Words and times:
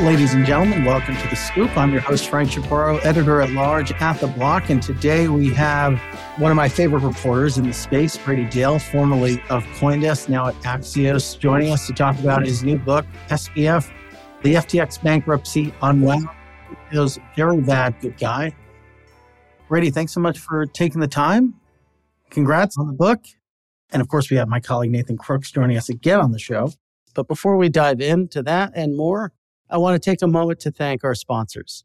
Ladies 0.00 0.32
and 0.32 0.46
gentlemen, 0.46 0.86
welcome 0.86 1.14
to 1.14 1.28
The 1.28 1.36
Scoop. 1.36 1.76
I'm 1.76 1.92
your 1.92 2.00
host, 2.00 2.30
Frank 2.30 2.48
Chaparro, 2.48 3.04
editor 3.04 3.42
at 3.42 3.50
large 3.50 3.92
at 3.92 4.18
The 4.18 4.28
Block. 4.28 4.70
And 4.70 4.82
today 4.82 5.28
we 5.28 5.52
have 5.52 5.98
one 6.38 6.50
of 6.50 6.56
my 6.56 6.70
favorite 6.70 7.02
reporters 7.02 7.58
in 7.58 7.66
the 7.66 7.74
space, 7.74 8.16
Brady 8.16 8.46
Dale, 8.46 8.78
formerly 8.78 9.42
of 9.50 9.62
Coindesk, 9.76 10.30
now 10.30 10.46
at 10.46 10.54
Axios, 10.62 11.38
joining 11.38 11.70
us 11.70 11.86
to 11.86 11.92
talk 11.92 12.18
about 12.18 12.46
his 12.46 12.62
new 12.62 12.78
book, 12.78 13.04
SBF, 13.28 13.92
The 14.42 14.54
FTX 14.54 15.02
Bankruptcy 15.02 15.74
Unwound. 15.82 16.30
He 16.90 16.98
was 16.98 17.18
very 17.36 17.60
bad, 17.60 18.00
good 18.00 18.16
guy. 18.16 18.56
Brady, 19.68 19.90
thanks 19.90 20.14
so 20.14 20.20
much 20.20 20.38
for 20.38 20.64
taking 20.64 21.02
the 21.02 21.08
time. 21.08 21.60
Congrats 22.30 22.78
on 22.78 22.86
the 22.86 22.94
book. 22.94 23.20
And 23.90 24.00
of 24.00 24.08
course, 24.08 24.30
we 24.30 24.38
have 24.38 24.48
my 24.48 24.60
colleague 24.60 24.92
Nathan 24.92 25.18
Crooks 25.18 25.52
joining 25.52 25.76
us 25.76 25.90
again 25.90 26.20
on 26.20 26.32
the 26.32 26.38
show. 26.38 26.72
But 27.14 27.28
before 27.28 27.58
we 27.58 27.68
dive 27.68 28.00
into 28.00 28.42
that 28.44 28.72
and 28.74 28.96
more, 28.96 29.34
I 29.72 29.78
want 29.78 30.00
to 30.00 30.10
take 30.10 30.20
a 30.22 30.26
moment 30.26 30.58
to 30.60 30.72
thank 30.72 31.04
our 31.04 31.14
sponsors. 31.14 31.84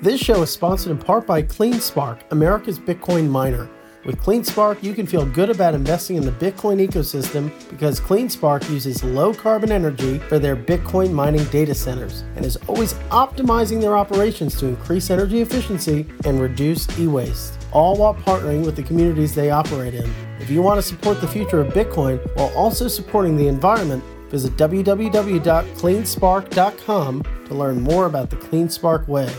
This 0.00 0.18
show 0.18 0.40
is 0.40 0.50
sponsored 0.50 0.92
in 0.92 0.98
part 0.98 1.26
by 1.26 1.42
CleanSpark, 1.42 2.22
America's 2.30 2.78
Bitcoin 2.78 3.28
miner. 3.28 3.68
With 4.06 4.16
CleanSpark, 4.16 4.82
you 4.82 4.94
can 4.94 5.06
feel 5.06 5.26
good 5.26 5.50
about 5.50 5.74
investing 5.74 6.16
in 6.16 6.24
the 6.24 6.32
Bitcoin 6.32 6.82
ecosystem 6.88 7.52
because 7.68 8.00
CleanSpark 8.00 8.70
uses 8.70 9.04
low 9.04 9.34
carbon 9.34 9.70
energy 9.70 10.18
for 10.20 10.38
their 10.38 10.56
Bitcoin 10.56 11.12
mining 11.12 11.44
data 11.46 11.74
centers 11.74 12.22
and 12.36 12.46
is 12.46 12.56
always 12.66 12.94
optimizing 13.10 13.82
their 13.82 13.98
operations 13.98 14.58
to 14.58 14.68
increase 14.68 15.10
energy 15.10 15.42
efficiency 15.42 16.06
and 16.24 16.40
reduce 16.40 16.88
e 16.98 17.06
waste, 17.06 17.58
all 17.72 17.98
while 17.98 18.14
partnering 18.14 18.64
with 18.64 18.76
the 18.76 18.82
communities 18.82 19.34
they 19.34 19.50
operate 19.50 19.92
in. 19.92 20.10
If 20.38 20.48
you 20.48 20.62
want 20.62 20.78
to 20.78 20.82
support 20.82 21.20
the 21.20 21.28
future 21.28 21.60
of 21.60 21.74
Bitcoin 21.74 22.18
while 22.36 22.50
also 22.56 22.88
supporting 22.88 23.36
the 23.36 23.48
environment, 23.48 24.02
Visit 24.30 24.56
www.cleanspark.com 24.56 27.24
to 27.46 27.54
learn 27.54 27.82
more 27.82 28.06
about 28.06 28.30
the 28.30 28.36
CleanSpark 28.36 29.08
way. 29.08 29.30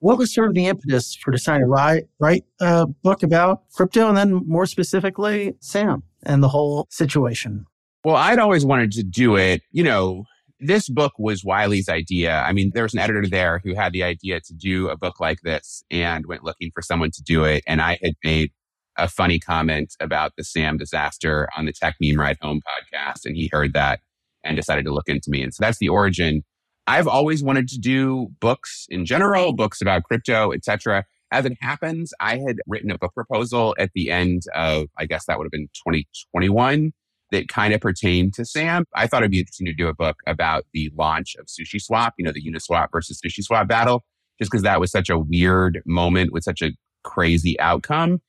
What 0.00 0.16
was 0.16 0.32
sort 0.32 0.48
of 0.48 0.54
the 0.54 0.66
impetus 0.66 1.14
for 1.14 1.30
deciding 1.30 1.62
to 1.62 1.66
write, 1.66 2.04
write 2.18 2.44
a 2.60 2.86
book 2.86 3.22
about 3.22 3.64
crypto 3.74 4.08
and 4.08 4.16
then 4.16 4.42
more 4.46 4.64
specifically, 4.64 5.54
Sam 5.60 6.02
and 6.22 6.42
the 6.42 6.48
whole 6.48 6.86
situation? 6.90 7.66
Well, 8.02 8.16
I'd 8.16 8.38
always 8.38 8.64
wanted 8.64 8.92
to 8.92 9.02
do 9.02 9.36
it. 9.36 9.60
You 9.72 9.84
know, 9.84 10.24
this 10.58 10.88
book 10.88 11.12
was 11.18 11.44
Wiley's 11.44 11.90
idea. 11.90 12.40
I 12.40 12.52
mean, 12.52 12.70
there 12.74 12.82
was 12.82 12.94
an 12.94 13.00
editor 13.00 13.26
there 13.26 13.60
who 13.62 13.74
had 13.74 13.92
the 13.92 14.02
idea 14.02 14.40
to 14.40 14.54
do 14.54 14.88
a 14.88 14.96
book 14.96 15.20
like 15.20 15.42
this 15.42 15.84
and 15.90 16.24
went 16.24 16.44
looking 16.44 16.70
for 16.74 16.80
someone 16.80 17.10
to 17.10 17.22
do 17.22 17.44
it. 17.44 17.62
And 17.66 17.82
I 17.82 17.98
had 18.02 18.14
made 18.24 18.52
a 18.96 19.08
funny 19.08 19.38
comment 19.38 19.94
about 20.00 20.32
the 20.36 20.44
Sam 20.44 20.76
disaster 20.76 21.48
on 21.56 21.66
the 21.66 21.72
Techmeme 21.72 22.18
Ride 22.18 22.38
Home 22.42 22.60
podcast. 22.60 23.24
And 23.24 23.36
he 23.36 23.48
heard 23.52 23.72
that 23.74 24.00
and 24.44 24.56
decided 24.56 24.84
to 24.84 24.92
look 24.92 25.08
into 25.08 25.30
me. 25.30 25.42
And 25.42 25.54
so 25.54 25.62
that's 25.62 25.78
the 25.78 25.88
origin. 25.88 26.42
I've 26.86 27.08
always 27.08 27.42
wanted 27.42 27.68
to 27.68 27.78
do 27.78 28.28
books 28.40 28.86
in 28.88 29.04
general, 29.04 29.52
books 29.52 29.80
about 29.80 30.04
crypto, 30.04 30.52
etc. 30.52 31.04
As 31.32 31.44
it 31.44 31.56
happens, 31.60 32.12
I 32.20 32.38
had 32.38 32.56
written 32.66 32.90
a 32.90 32.98
book 32.98 33.14
proposal 33.14 33.76
at 33.78 33.90
the 33.94 34.10
end 34.10 34.42
of, 34.54 34.88
I 34.98 35.06
guess 35.06 35.26
that 35.26 35.38
would 35.38 35.44
have 35.44 35.52
been 35.52 35.68
2021 35.86 36.92
that 37.30 37.48
kind 37.48 37.72
of 37.72 37.80
pertained 37.80 38.34
to 38.34 38.44
Sam. 38.44 38.84
I 38.94 39.06
thought 39.06 39.22
it'd 39.22 39.30
be 39.30 39.38
interesting 39.38 39.66
to 39.66 39.72
do 39.72 39.86
a 39.86 39.94
book 39.94 40.16
about 40.26 40.64
the 40.72 40.90
launch 40.96 41.36
of 41.36 41.46
Sushi 41.46 41.80
Swap, 41.80 42.14
you 42.18 42.24
know, 42.24 42.32
the 42.32 42.42
Uniswap 42.42 42.88
versus 42.90 43.20
Sushi 43.24 43.44
Swap 43.44 43.68
battle, 43.68 44.02
just 44.40 44.50
because 44.50 44.62
that 44.62 44.80
was 44.80 44.90
such 44.90 45.08
a 45.08 45.18
weird 45.18 45.80
moment 45.86 46.32
with 46.32 46.42
such 46.42 46.60
a 46.60 46.72
crazy 47.04 47.58
outcome. 47.60 48.20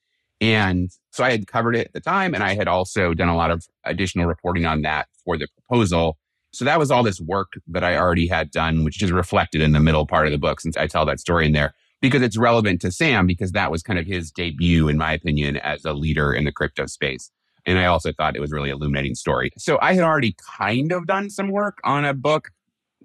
And 0.42 0.90
so 1.12 1.24
I 1.24 1.32
had 1.32 1.46
covered 1.48 1.76
it 1.76 1.88
at 1.88 1.94
the 1.94 2.00
time, 2.02 2.34
and 2.34 2.44
I 2.44 2.56
had 2.56 2.68
also 2.68 3.14
done 3.14 3.30
a 3.30 3.36
lot 3.36 3.52
of 3.52 3.68
additional 3.86 4.26
reporting 4.26 4.66
on 4.66 4.82
that 4.82 5.08
for 5.24 5.38
the 5.38 5.48
proposal. 5.48 6.18
So 6.52 6.66
that 6.66 6.80
was 6.80 6.92
all 6.92 7.04
this 7.04 7.22
work 7.22 7.54
that 7.68 7.84
I 7.84 7.96
already 7.96 8.28
had 8.28 8.52
done, 8.52 8.84
which 8.84 9.02
is 9.02 9.12
reflected 9.12 9.62
in 9.62 9.72
the 9.72 9.80
middle 9.80 10.06
part 10.06 10.26
of 10.26 10.32
the 10.32 10.40
book, 10.40 10.60
since 10.60 10.76
I 10.76 10.88
tell 10.88 11.06
that 11.06 11.20
story 11.20 11.46
in 11.46 11.54
there, 11.54 11.74
because 12.02 12.24
it's 12.24 12.38
relevant 12.38 12.82
to 12.82 12.92
Sam, 12.92 13.28
because 13.28 13.52
that 13.52 13.72
was 13.72 13.84
kind 13.84 14.00
of 14.00 14.08
his 14.08 14.32
debut, 14.32 14.88
in 14.90 14.98
my 14.98 15.14
opinion, 15.14 15.58
as 15.58 15.86
a 15.86 15.94
leader 15.94 16.34
in 16.34 16.44
the 16.44 16.52
crypto 16.52 16.88
space. 16.88 17.30
And 17.66 17.78
I 17.78 17.86
also 17.86 18.12
thought 18.12 18.36
it 18.36 18.42
was 18.42 18.52
really 18.52 18.72
illuminating 18.72 19.14
story. 19.14 19.52
So 19.58 19.78
I 19.82 19.94
had 19.94 20.04
already 20.04 20.36
kind 20.58 20.92
of 20.92 21.06
done 21.06 21.30
some 21.30 21.52
work 21.52 21.78
on 21.84 22.04
a 22.04 22.14
book 22.16 22.50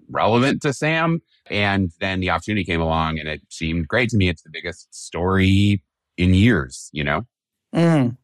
relevant 0.09 0.63
to 0.63 0.73
Sam. 0.73 1.21
And 1.51 1.93
then 2.01 2.21
the 2.21 2.31
opportunity 2.31 2.65
came 2.65 2.81
along 2.81 3.19
and 3.19 3.29
it 3.29 3.43
seemed 3.51 3.87
great 3.87 4.09
to 4.11 4.17
me. 4.17 4.29
It's 4.29 4.43
the 4.43 4.51
biggest 4.51 4.95
story 4.95 5.83
in 6.17 6.35
years, 6.35 6.91
you 6.93 7.05
know? 7.05 7.27
Mm. 7.75 8.17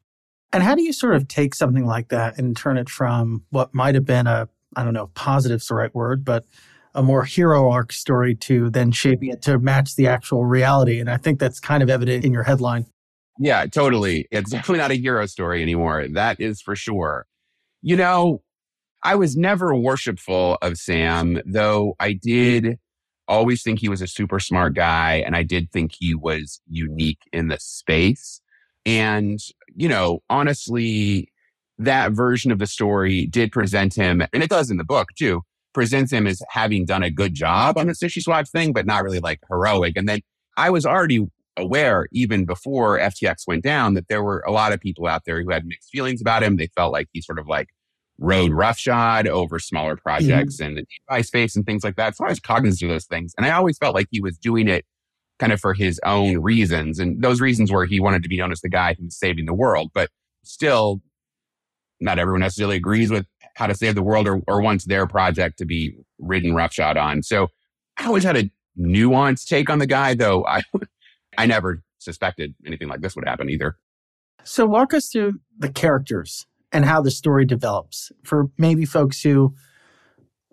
And 0.53 0.63
how 0.63 0.75
do 0.75 0.83
you 0.83 0.93
sort 0.93 1.15
of 1.15 1.29
take 1.29 1.55
something 1.55 1.87
like 1.87 2.09
that 2.09 2.39
and 2.39 2.57
turn 2.57 2.77
it 2.77 2.89
from 2.89 3.45
what 3.51 3.75
might 3.75 3.95
have 3.95 4.05
been 4.05 4.27
a, 4.27 4.49
I 4.77 4.85
don't 4.85 4.95
know, 4.95 5.09
positive's 5.15 5.67
the 5.67 5.75
right 5.75 5.95
word, 5.95 6.25
but 6.25 6.45
a 6.95 7.03
more 7.03 7.25
hero 7.25 7.71
arc 7.71 7.93
story 7.93 8.35
to 8.35 8.69
then 8.69 8.93
shaping 8.93 9.31
it 9.31 9.41
to 9.43 9.59
match 9.59 9.97
the 9.97 10.07
actual 10.07 10.45
reality? 10.45 11.01
And 11.01 11.11
I 11.11 11.17
think 11.17 11.39
that's 11.39 11.59
kind 11.59 11.83
of 11.83 11.89
evident 11.89 12.25
in 12.25 12.33
your 12.33 12.43
headline. 12.43 12.87
Yeah, 13.39 13.65
totally. 13.67 14.29
It's 14.31 14.51
definitely 14.53 14.79
not 14.79 14.91
a 14.91 14.97
hero 14.97 15.25
story 15.27 15.63
anymore. 15.63 16.07
That 16.09 16.41
is 16.41 16.61
for 16.61 16.77
sure. 16.77 17.27
You 17.81 17.97
know, 17.97 18.43
I 19.03 19.15
was 19.17 19.37
never 19.37 19.75
worshipful 19.75 20.59
of 20.63 20.77
Sam, 20.77 21.41
though 21.45 21.97
I 21.99 22.13
did 22.13 22.79
always 23.32 23.62
think 23.62 23.81
he 23.81 23.88
was 23.88 24.03
a 24.03 24.06
super 24.06 24.38
smart 24.38 24.75
guy. 24.75 25.22
And 25.26 25.34
I 25.34 25.43
did 25.43 25.72
think 25.72 25.93
he 25.98 26.15
was 26.15 26.60
unique 26.69 27.22
in 27.32 27.48
the 27.48 27.59
space. 27.59 28.41
And, 28.84 29.41
you 29.75 29.88
know, 29.88 30.22
honestly, 30.28 31.32
that 31.78 32.12
version 32.12 32.53
of 32.53 32.59
the 32.59 32.66
story 32.66 33.26
did 33.26 33.50
present 33.50 33.94
him, 33.94 34.22
and 34.32 34.43
it 34.43 34.50
does 34.50 34.70
in 34.70 34.76
the 34.76 34.84
book 34.84 35.09
too, 35.16 35.43
presents 35.72 36.12
him 36.12 36.26
as 36.26 36.43
having 36.50 36.84
done 36.84 37.03
a 37.03 37.10
good 37.10 37.34
job 37.34 37.78
on 37.78 37.87
the 37.87 37.94
sushi 37.94 38.22
swap 38.22 38.47
thing, 38.47 38.72
but 38.72 38.87
not 38.87 39.03
really 39.03 39.20
like 39.20 39.41
heroic. 39.49 39.97
And 39.97 40.09
then 40.09 40.20
I 40.56 40.69
was 40.70 40.84
already 40.84 41.26
aware, 41.56 42.09
even 42.12 42.44
before 42.44 42.99
FTX 42.99 43.47
went 43.47 43.62
down, 43.62 43.94
that 43.94 44.09
there 44.09 44.22
were 44.22 44.44
a 44.47 44.53
lot 44.53 44.72
of 44.72 44.81
people 44.81 45.06
out 45.06 45.22
there 45.25 45.43
who 45.43 45.50
had 45.50 45.64
mixed 45.64 45.91
feelings 45.91 46.20
about 46.20 46.43
him. 46.43 46.56
They 46.56 46.69
felt 46.69 46.93
like 46.93 47.09
he 47.12 47.22
sort 47.22 47.38
of 47.38 47.47
like 47.47 47.69
rode 48.19 48.53
roughshod 48.53 49.27
over 49.27 49.59
smaller 49.59 49.97
projects 49.97 50.56
mm-hmm. 50.56 50.65
and 50.65 50.78
the 50.78 50.87
DeFi 51.11 51.23
space 51.23 51.56
and 51.56 51.67
things 51.67 51.83
like 51.83 51.97
that. 51.97 52.17
So 52.17 52.25
I 52.25 52.28
was 52.28 52.41
cognizant 52.41 52.91
of 52.91 52.95
those 52.95 53.06
things. 53.06 53.34
And 53.37 53.47
I 53.47 53.50
always 53.50 53.78
felt 53.78 53.95
like 53.95 54.06
he 54.11 54.21
was 54.21 54.39
doing 54.39 54.69
it 54.69 54.84
kind 55.39 55.53
of 55.53 55.61
for 55.61 55.75
his 55.75 56.00
own 56.05 56.39
reasons. 56.39 56.99
And 56.99 57.23
those 57.23 57.41
reasons 57.41 57.73
were 57.73 57.84
he 57.84 58.00
wanted 58.00 58.23
to 58.23 58.28
be 58.28 58.39
known 58.39 58.53
as 58.53 58.61
the 58.61 58.69
guy 58.69 58.95
who 58.95 59.05
was 59.05 59.19
saving 59.19 59.47
the 59.47 59.55
world. 59.55 59.91
But 59.93 60.11
still, 60.45 61.00
not 62.00 62.19
everyone 62.19 62.41
necessarily 62.41 62.77
agrees 62.77 63.11
with 63.11 63.27
how 63.56 63.67
to 63.67 63.75
save 63.75 63.95
the 63.95 64.03
world 64.03 64.27
or, 64.29 64.41
or 64.47 64.62
wants 64.62 64.84
their 64.84 65.06
project 65.06 65.59
to 65.59 65.65
be 65.65 65.94
ridden 66.19 66.55
roughshod 66.55 66.97
on. 66.97 67.23
So 67.23 67.49
I 67.99 68.06
always 68.06 68.25
had 68.25 68.37
a 68.37 68.50
nuanced 68.79 69.47
take 69.47 69.69
on 69.69 69.79
the 69.79 69.87
guy, 69.87 70.15
though 70.15 70.44
I, 70.47 70.62
I 71.39 71.47
never 71.47 71.83
suspected 71.99 72.55
anything 72.67 72.89
like 72.89 73.00
this 73.00 73.15
would 73.17 73.27
happen 73.27 73.50
either. 73.50 73.77
So 74.44 74.67
walk 74.67 74.93
us 74.94 75.09
through 75.09 75.34
the 75.59 75.71
characters 75.71 76.47
and 76.72 76.84
how 76.84 77.00
the 77.00 77.10
story 77.10 77.44
develops. 77.44 78.10
For 78.25 78.49
maybe 78.59 78.84
folks 78.84 79.22
who 79.22 79.55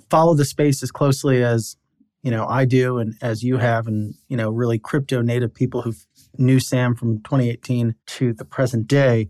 follow 0.09 0.33
the 0.33 0.45
space 0.45 0.83
as 0.83 0.91
closely 0.91 1.43
as 1.43 1.77
you 2.23 2.31
know 2.31 2.47
I 2.47 2.65
do 2.65 2.97
and 2.97 3.15
as 3.21 3.43
you 3.43 3.57
have 3.57 3.87
and 3.87 4.13
you 4.27 4.35
know 4.35 4.49
really 4.49 4.79
crypto 4.79 5.21
native 5.21 5.53
people 5.53 5.81
who 5.81 5.93
knew 6.37 6.59
Sam 6.59 6.95
from 6.95 7.21
2018 7.23 7.95
to 8.05 8.33
the 8.33 8.45
present 8.45 8.87
day 8.87 9.29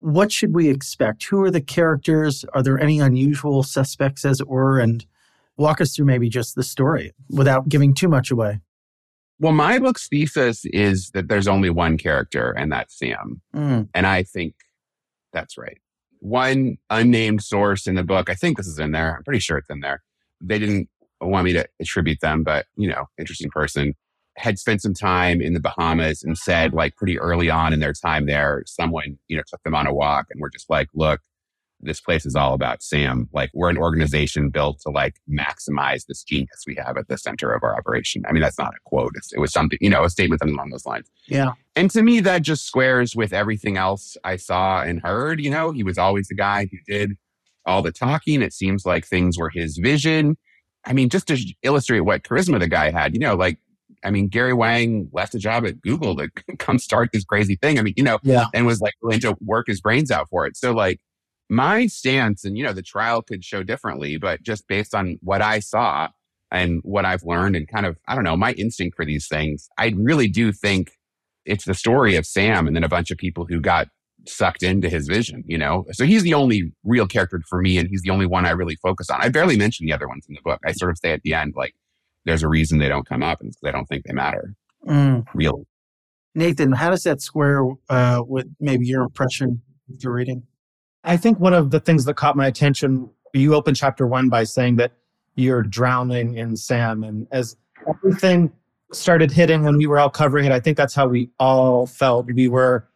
what 0.00 0.30
should 0.30 0.54
we 0.54 0.68
expect? 0.68 1.24
Who 1.24 1.42
are 1.44 1.50
the 1.50 1.62
characters? 1.62 2.44
Are 2.52 2.62
there 2.62 2.78
any 2.78 3.00
unusual 3.00 3.62
suspects 3.62 4.26
as 4.26 4.38
it 4.38 4.48
were? 4.48 4.78
And 4.78 5.06
walk 5.56 5.80
us 5.80 5.96
through 5.96 6.04
maybe 6.04 6.28
just 6.28 6.56
the 6.56 6.62
story 6.62 7.12
without 7.30 7.70
giving 7.70 7.94
too 7.94 8.08
much 8.08 8.30
away. 8.30 8.60
Well 9.38 9.52
my 9.52 9.78
book's 9.78 10.08
thesis 10.08 10.64
is 10.66 11.10
that 11.10 11.28
there's 11.28 11.48
only 11.48 11.70
one 11.70 11.96
character 11.96 12.50
and 12.50 12.70
that's 12.70 12.98
Sam. 12.98 13.40
Mm. 13.54 13.88
and 13.94 14.06
I 14.06 14.22
think 14.24 14.54
that's 15.32 15.56
right 15.56 15.78
one 16.24 16.78
unnamed 16.88 17.42
source 17.42 17.86
in 17.86 17.96
the 17.96 18.02
book. 18.02 18.30
I 18.30 18.34
think 18.34 18.56
this 18.56 18.66
is 18.66 18.78
in 18.78 18.92
there. 18.92 19.14
I'm 19.14 19.24
pretty 19.24 19.40
sure 19.40 19.58
it's 19.58 19.68
in 19.68 19.80
there. 19.80 20.02
They 20.40 20.58
didn't 20.58 20.88
want 21.20 21.44
me 21.44 21.52
to 21.52 21.66
attribute 21.80 22.20
them, 22.20 22.42
but 22.42 22.64
you 22.76 22.88
know, 22.88 23.04
interesting 23.18 23.50
person 23.50 23.94
had 24.36 24.58
spent 24.58 24.80
some 24.80 24.94
time 24.94 25.40
in 25.42 25.52
the 25.52 25.60
Bahamas 25.60 26.24
and 26.24 26.36
said, 26.36 26.72
like, 26.72 26.96
pretty 26.96 27.18
early 27.18 27.50
on 27.50 27.72
in 27.72 27.78
their 27.78 27.92
time 27.92 28.26
there, 28.26 28.64
someone, 28.66 29.16
you 29.28 29.36
know, 29.36 29.42
took 29.46 29.62
them 29.62 29.74
on 29.74 29.86
a 29.86 29.94
walk 29.94 30.26
and 30.30 30.40
were 30.40 30.50
just 30.50 30.68
like, 30.68 30.88
look, 30.94 31.20
this 31.84 32.00
place 32.00 32.26
is 32.26 32.34
all 32.34 32.54
about 32.54 32.82
Sam. 32.82 33.28
Like 33.32 33.50
we're 33.54 33.70
an 33.70 33.78
organization 33.78 34.50
built 34.50 34.80
to 34.80 34.90
like 34.90 35.16
maximize 35.30 36.06
this 36.06 36.22
genius 36.22 36.64
we 36.66 36.74
have 36.76 36.96
at 36.96 37.08
the 37.08 37.18
center 37.18 37.52
of 37.52 37.62
our 37.62 37.76
operation. 37.76 38.24
I 38.28 38.32
mean, 38.32 38.42
that's 38.42 38.58
not 38.58 38.74
a 38.74 38.80
quote. 38.84 39.12
It's, 39.16 39.32
it 39.32 39.38
was 39.38 39.52
something, 39.52 39.78
you 39.80 39.90
know, 39.90 40.04
a 40.04 40.10
statement 40.10 40.40
something 40.40 40.56
along 40.56 40.70
those 40.70 40.86
lines. 40.86 41.10
Yeah. 41.26 41.52
And 41.76 41.90
to 41.90 42.02
me, 42.02 42.20
that 42.20 42.42
just 42.42 42.66
squares 42.66 43.14
with 43.14 43.32
everything 43.32 43.76
else 43.76 44.16
I 44.24 44.36
saw 44.36 44.82
and 44.82 45.00
heard. 45.00 45.40
You 45.40 45.50
know, 45.50 45.70
he 45.70 45.82
was 45.82 45.98
always 45.98 46.28
the 46.28 46.34
guy 46.34 46.68
who 46.70 46.78
did 46.86 47.12
all 47.66 47.82
the 47.82 47.92
talking. 47.92 48.42
It 48.42 48.52
seems 48.52 48.84
like 48.86 49.06
things 49.06 49.38
were 49.38 49.50
his 49.50 49.78
vision. 49.78 50.36
I 50.84 50.92
mean, 50.92 51.08
just 51.08 51.28
to 51.28 51.38
illustrate 51.62 52.00
what 52.00 52.24
charisma 52.24 52.60
the 52.60 52.68
guy 52.68 52.90
had, 52.90 53.14
you 53.14 53.20
know, 53.20 53.34
like 53.34 53.58
I 54.04 54.10
mean, 54.10 54.28
Gary 54.28 54.52
Wang 54.52 55.08
left 55.12 55.34
a 55.34 55.38
job 55.38 55.64
at 55.66 55.80
Google 55.80 56.16
to 56.16 56.28
come 56.58 56.78
start 56.78 57.10
this 57.12 57.24
crazy 57.24 57.56
thing. 57.56 57.78
I 57.78 57.82
mean, 57.82 57.94
you 57.96 58.02
know, 58.02 58.18
yeah. 58.22 58.46
and 58.52 58.66
was 58.66 58.80
like 58.80 58.94
willing 59.02 59.20
to 59.20 59.36
work 59.40 59.66
his 59.66 59.80
brains 59.80 60.10
out 60.10 60.28
for 60.28 60.46
it. 60.46 60.56
So 60.56 60.72
like 60.72 61.00
my 61.48 61.86
stance, 61.86 62.44
and 62.44 62.56
you 62.56 62.64
know, 62.64 62.72
the 62.72 62.82
trial 62.82 63.22
could 63.22 63.44
show 63.44 63.62
differently, 63.62 64.16
but 64.16 64.42
just 64.42 64.66
based 64.66 64.94
on 64.94 65.18
what 65.22 65.42
I 65.42 65.60
saw 65.60 66.08
and 66.50 66.80
what 66.84 67.04
I've 67.04 67.24
learned 67.24 67.56
and 67.56 67.68
kind 67.68 67.86
of, 67.86 67.98
I 68.08 68.14
don't 68.14 68.24
know, 68.24 68.36
my 68.36 68.52
instinct 68.52 68.96
for 68.96 69.04
these 69.04 69.28
things, 69.28 69.68
I 69.78 69.94
really 69.96 70.28
do 70.28 70.52
think 70.52 70.92
it's 71.44 71.64
the 71.64 71.74
story 71.74 72.16
of 72.16 72.26
Sam 72.26 72.66
and 72.66 72.74
then 72.74 72.84
a 72.84 72.88
bunch 72.88 73.10
of 73.10 73.18
people 73.18 73.44
who 73.46 73.60
got 73.60 73.88
sucked 74.26 74.62
into 74.62 74.88
his 74.88 75.06
vision, 75.06 75.44
you 75.46 75.58
know? 75.58 75.84
So 75.92 76.04
he's 76.04 76.22
the 76.22 76.34
only 76.34 76.72
real 76.82 77.06
character 77.06 77.42
for 77.48 77.60
me, 77.60 77.76
and 77.76 77.88
he's 77.88 78.02
the 78.02 78.10
only 78.10 78.26
one 78.26 78.46
I 78.46 78.50
really 78.50 78.76
focus 78.76 79.10
on. 79.10 79.20
I 79.20 79.28
barely 79.28 79.58
mention 79.58 79.84
the 79.84 79.92
other 79.92 80.08
ones 80.08 80.24
in 80.28 80.34
the 80.34 80.40
book. 80.42 80.60
I 80.64 80.72
sort 80.72 80.90
of 80.92 80.98
say 80.98 81.12
at 81.12 81.22
the 81.22 81.34
end, 81.34 81.54
like, 81.56 81.74
there's 82.24 82.42
a 82.42 82.48
reason 82.48 82.78
they 82.78 82.88
don't 82.88 83.06
come 83.06 83.22
up, 83.22 83.40
and 83.40 83.50
because 83.50 83.68
I 83.68 83.72
don't 83.72 83.86
think 83.86 84.04
they 84.06 84.14
matter. 84.14 84.54
Mm. 84.88 85.26
Really. 85.34 85.66
Nathan, 86.34 86.72
how 86.72 86.90
does 86.90 87.02
that 87.02 87.20
square 87.20 87.64
uh, 87.90 88.22
with 88.26 88.46
maybe 88.58 88.86
your 88.86 89.02
impression 89.02 89.60
of 89.92 90.02
your 90.02 90.12
reading? 90.12 90.44
I 91.04 91.16
think 91.16 91.38
one 91.38 91.52
of 91.52 91.70
the 91.70 91.80
things 91.80 92.04
that 92.06 92.14
caught 92.14 92.36
my 92.36 92.46
attention, 92.46 93.10
you 93.32 93.54
open 93.54 93.74
chapter 93.74 94.06
one 94.06 94.28
by 94.28 94.44
saying 94.44 94.76
that 94.76 94.92
you're 95.36 95.62
drowning 95.62 96.36
in 96.36 96.56
Sam. 96.56 97.04
And 97.04 97.26
as 97.30 97.56
everything 97.88 98.52
started 98.92 99.30
hitting 99.30 99.64
when 99.64 99.76
we 99.76 99.86
were 99.86 99.98
all 99.98 100.10
covering 100.10 100.46
it, 100.46 100.52
I 100.52 100.60
think 100.60 100.76
that's 100.76 100.94
how 100.94 101.06
we 101.06 101.30
all 101.38 101.86
felt. 101.86 102.26
We 102.26 102.48
were 102.48 102.88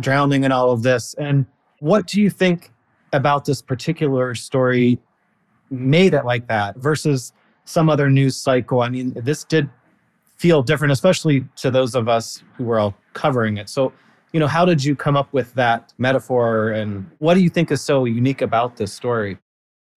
drowning 0.00 0.44
in 0.44 0.52
all 0.52 0.70
of 0.70 0.82
this. 0.82 1.14
And 1.14 1.46
what 1.80 2.06
do 2.06 2.20
you 2.20 2.30
think 2.30 2.72
about 3.12 3.44
this 3.44 3.62
particular 3.62 4.34
story 4.34 4.98
made 5.70 6.14
it 6.14 6.24
like 6.24 6.48
that 6.48 6.76
versus 6.76 7.32
some 7.64 7.88
other 7.88 8.10
news 8.10 8.36
cycle? 8.36 8.80
I 8.80 8.88
mean, 8.88 9.12
this 9.14 9.44
did 9.44 9.70
feel 10.36 10.62
different, 10.62 10.92
especially 10.92 11.46
to 11.56 11.70
those 11.70 11.94
of 11.94 12.08
us 12.08 12.42
who 12.56 12.64
were 12.64 12.80
all 12.80 12.94
covering 13.12 13.58
it. 13.58 13.68
So, 13.68 13.92
you 14.32 14.40
know, 14.40 14.46
how 14.46 14.64
did 14.64 14.82
you 14.82 14.96
come 14.96 15.16
up 15.16 15.32
with 15.32 15.54
that 15.54 15.92
metaphor 15.98 16.70
and 16.70 17.10
what 17.18 17.34
do 17.34 17.40
you 17.40 17.50
think 17.50 17.70
is 17.70 17.80
so 17.80 18.04
unique 18.04 18.40
about 18.40 18.76
this 18.76 18.92
story? 18.92 19.38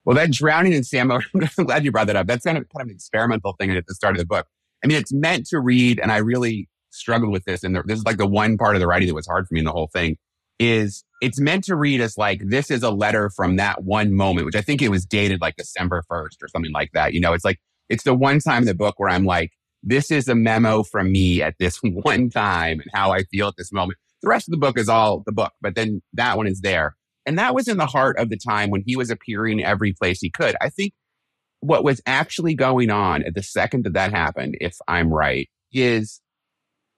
Well, 0.03 0.15
that 0.15 0.31
drowning 0.31 0.73
in 0.73 0.83
Sam, 0.83 1.11
I'm 1.11 1.21
glad 1.65 1.83
you 1.83 1.91
brought 1.91 2.07
that 2.07 2.15
up. 2.15 2.27
That's 2.27 2.45
kind 2.45 2.57
of, 2.57 2.65
kind 2.69 2.81
of 2.81 2.87
an 2.89 2.95
experimental 2.95 3.53
thing 3.59 3.71
at 3.71 3.87
the 3.87 3.95
start 3.95 4.15
of 4.15 4.19
the 4.19 4.25
book. 4.25 4.45
I 4.83 4.87
mean, 4.87 4.97
it's 4.97 5.13
meant 5.13 5.47
to 5.47 5.59
read, 5.59 5.99
and 5.99 6.11
I 6.11 6.17
really 6.17 6.69
struggled 6.91 7.31
with 7.31 7.43
this. 7.45 7.63
And 7.63 7.75
this 7.85 7.99
is 7.99 8.05
like 8.05 8.17
the 8.17 8.27
one 8.27 8.57
part 8.57 8.75
of 8.75 8.79
the 8.79 8.87
writing 8.87 9.07
that 9.07 9.15
was 9.15 9.27
hard 9.27 9.47
for 9.47 9.53
me 9.53 9.59
in 9.59 9.65
the 9.65 9.71
whole 9.71 9.89
thing 9.91 10.17
is 10.59 11.03
it's 11.21 11.39
meant 11.39 11.63
to 11.65 11.75
read 11.75 12.01
as 12.01 12.17
like, 12.17 12.41
this 12.45 12.71
is 12.71 12.83
a 12.83 12.91
letter 12.91 13.29
from 13.29 13.57
that 13.57 13.83
one 13.83 14.13
moment, 14.13 14.45
which 14.45 14.55
I 14.55 14.61
think 14.61 14.81
it 14.81 14.89
was 14.89 15.05
dated 15.05 15.41
like 15.41 15.55
December 15.55 16.03
1st 16.09 16.41
or 16.41 16.47
something 16.47 16.71
like 16.71 16.91
that. 16.93 17.13
You 17.13 17.19
know, 17.19 17.33
it's 17.33 17.43
like, 17.43 17.59
it's 17.89 18.03
the 18.03 18.13
one 18.13 18.39
time 18.39 18.63
in 18.63 18.67
the 18.67 18.75
book 18.75 18.95
where 18.97 19.09
I'm 19.09 19.25
like, 19.25 19.51
this 19.83 20.11
is 20.11 20.27
a 20.27 20.35
memo 20.35 20.83
from 20.83 21.11
me 21.11 21.41
at 21.41 21.55
this 21.59 21.79
one 21.83 22.29
time 22.29 22.79
and 22.79 22.89
how 22.93 23.11
I 23.11 23.23
feel 23.23 23.47
at 23.47 23.55
this 23.57 23.71
moment. 23.71 23.97
The 24.25 24.29
rest 24.29 24.47
of 24.47 24.51
the 24.51 24.57
book 24.57 24.79
is 24.79 24.89
all 24.89 25.21
the 25.23 25.31
book, 25.31 25.53
but 25.61 25.75
then 25.75 26.01
that 26.13 26.35
one 26.35 26.47
is 26.47 26.61
there. 26.61 26.95
And 27.27 27.37
that 27.37 27.53
was 27.53 27.67
in 27.67 27.77
the 27.77 27.85
heart 27.85 28.17
of 28.17 28.29
the 28.29 28.37
time 28.37 28.71
when 28.71 28.83
he 28.83 28.95
was 28.95 29.11
appearing 29.11 29.63
every 29.63 29.93
place 29.93 30.19
he 30.19 30.31
could. 30.31 30.55
I 30.59 30.69
think 30.69 30.93
what 31.59 31.83
was 31.83 32.01
actually 32.07 32.55
going 32.55 32.89
on 32.89 33.21
at 33.21 33.35
the 33.35 33.43
second 33.43 33.85
that 33.85 33.93
that 33.93 34.11
happened, 34.11 34.57
if 34.59 34.77
I'm 34.87 35.13
right, 35.13 35.47
is 35.71 36.21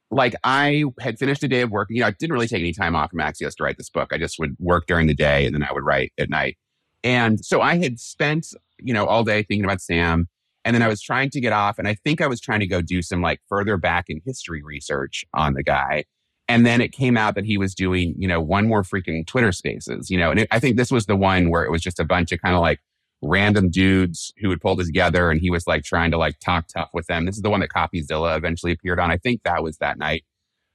like 0.09 0.35
I 0.45 0.85
had 1.01 1.19
finished 1.19 1.43
a 1.43 1.49
day 1.49 1.61
of 1.61 1.69
work. 1.69 1.89
You 1.91 1.99
know, 1.99 2.07
I 2.07 2.11
didn't 2.11 2.31
really 2.31 2.47
take 2.47 2.61
any 2.61 2.71
time 2.71 2.95
off 2.95 3.11
from 3.11 3.19
Axios 3.19 3.55
to 3.57 3.63
write 3.63 3.77
this 3.77 3.89
book. 3.89 4.13
I 4.13 4.17
just 4.17 4.39
would 4.39 4.55
work 4.57 4.87
during 4.87 5.07
the 5.07 5.13
day 5.13 5.45
and 5.45 5.53
then 5.53 5.63
I 5.63 5.73
would 5.73 5.83
write 5.83 6.13
at 6.17 6.29
night. 6.29 6.57
And 7.03 7.43
so 7.43 7.59
I 7.59 7.75
had 7.77 7.99
spent, 7.99 8.47
you 8.79 8.93
know, 8.93 9.05
all 9.05 9.25
day 9.25 9.43
thinking 9.43 9.65
about 9.65 9.81
Sam. 9.81 10.29
And 10.63 10.73
then 10.73 10.81
I 10.81 10.87
was 10.87 11.01
trying 11.01 11.29
to 11.31 11.41
get 11.41 11.51
off. 11.51 11.77
And 11.77 11.89
I 11.89 11.95
think 12.05 12.21
I 12.21 12.27
was 12.27 12.39
trying 12.39 12.61
to 12.61 12.67
go 12.67 12.81
do 12.81 13.01
some 13.01 13.21
like 13.21 13.41
further 13.49 13.75
back 13.75 14.05
in 14.07 14.21
history 14.25 14.61
research 14.63 15.25
on 15.33 15.53
the 15.53 15.63
guy. 15.63 16.05
And 16.49 16.65
then 16.65 16.79
it 16.79 16.93
came 16.93 17.17
out 17.17 17.35
that 17.35 17.45
he 17.45 17.57
was 17.57 17.75
doing, 17.75 18.15
you 18.17 18.27
know, 18.27 18.39
one 18.39 18.67
more 18.67 18.83
freaking 18.83 19.25
Twitter 19.27 19.51
spaces, 19.51 20.09
you 20.09 20.17
know, 20.17 20.31
and 20.31 20.41
it, 20.41 20.47
I 20.51 20.59
think 20.59 20.77
this 20.77 20.91
was 20.91 21.05
the 21.05 21.15
one 21.15 21.49
where 21.49 21.63
it 21.65 21.71
was 21.71 21.81
just 21.81 21.99
a 21.99 22.05
bunch 22.05 22.31
of 22.31 22.41
kind 22.41 22.55
of 22.55 22.61
like 22.61 22.79
random 23.21 23.69
dudes 23.69 24.31
who 24.39 24.47
would 24.49 24.61
pull 24.61 24.77
together 24.77 25.29
and 25.29 25.41
he 25.41 25.49
was 25.49 25.67
like 25.67 25.83
trying 25.83 26.11
to 26.11 26.17
like 26.17 26.39
talk 26.39 26.67
tough 26.67 26.89
with 26.93 27.07
them. 27.07 27.25
This 27.25 27.35
is 27.35 27.41
the 27.41 27.49
one 27.49 27.59
that 27.59 27.69
Coffeezilla 27.69 28.37
eventually 28.37 28.71
appeared 28.71 28.99
on. 28.99 29.11
I 29.11 29.17
think 29.17 29.43
that 29.43 29.61
was 29.61 29.77
that 29.79 29.97
night. 29.97 30.23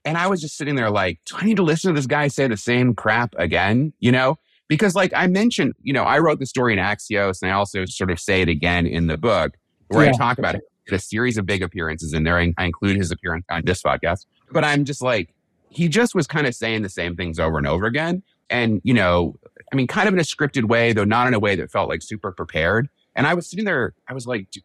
And 0.04 0.18
I 0.18 0.26
was 0.26 0.40
just 0.40 0.56
sitting 0.56 0.74
there 0.74 0.90
like, 0.90 1.20
do 1.24 1.36
I 1.38 1.44
need 1.44 1.56
to 1.56 1.62
listen 1.62 1.94
to 1.94 1.98
this 1.98 2.06
guy 2.06 2.28
say 2.28 2.48
the 2.48 2.56
same 2.56 2.94
crap 2.94 3.34
again? 3.38 3.92
You 4.00 4.12
know? 4.12 4.36
Because 4.68 4.94
like 4.94 5.12
I 5.14 5.26
mentioned, 5.26 5.74
you 5.82 5.92
know, 5.92 6.02
I 6.02 6.18
wrote 6.18 6.38
the 6.38 6.46
story 6.46 6.72
in 6.72 6.78
Axios 6.78 7.40
and 7.40 7.50
I 7.50 7.54
also 7.54 7.84
sort 7.86 8.10
of 8.10 8.18
say 8.18 8.42
it 8.42 8.48
again 8.48 8.86
in 8.86 9.06
the 9.06 9.16
book 9.16 9.52
where 9.88 10.04
yeah. 10.04 10.10
I 10.10 10.16
talk 10.16 10.38
about 10.38 10.56
it. 10.56 10.62
A 10.90 10.98
series 10.98 11.38
of 11.38 11.46
big 11.46 11.62
appearances 11.62 12.12
in 12.12 12.24
there. 12.24 12.38
I, 12.38 12.52
I 12.58 12.64
include 12.66 12.96
his 12.96 13.10
appearance 13.10 13.46
on 13.48 13.62
this 13.64 13.82
podcast. 13.82 14.26
But 14.50 14.64
I'm 14.64 14.84
just 14.84 15.00
like, 15.00 15.32
he 15.72 15.88
just 15.88 16.14
was 16.14 16.26
kind 16.26 16.46
of 16.46 16.54
saying 16.54 16.82
the 16.82 16.88
same 16.88 17.16
things 17.16 17.38
over 17.38 17.56
and 17.58 17.66
over 17.66 17.86
again. 17.86 18.22
And, 18.50 18.80
you 18.84 18.92
know, 18.92 19.36
I 19.72 19.76
mean, 19.76 19.86
kind 19.86 20.06
of 20.06 20.14
in 20.14 20.20
a 20.20 20.24
scripted 20.24 20.64
way, 20.64 20.92
though 20.92 21.04
not 21.04 21.26
in 21.26 21.34
a 21.34 21.38
way 21.38 21.56
that 21.56 21.70
felt 21.70 21.88
like 21.88 22.02
super 22.02 22.30
prepared. 22.30 22.88
And 23.16 23.26
I 23.26 23.34
was 23.34 23.48
sitting 23.48 23.64
there, 23.64 23.94
I 24.06 24.12
was 24.12 24.26
like, 24.26 24.50
do, 24.50 24.60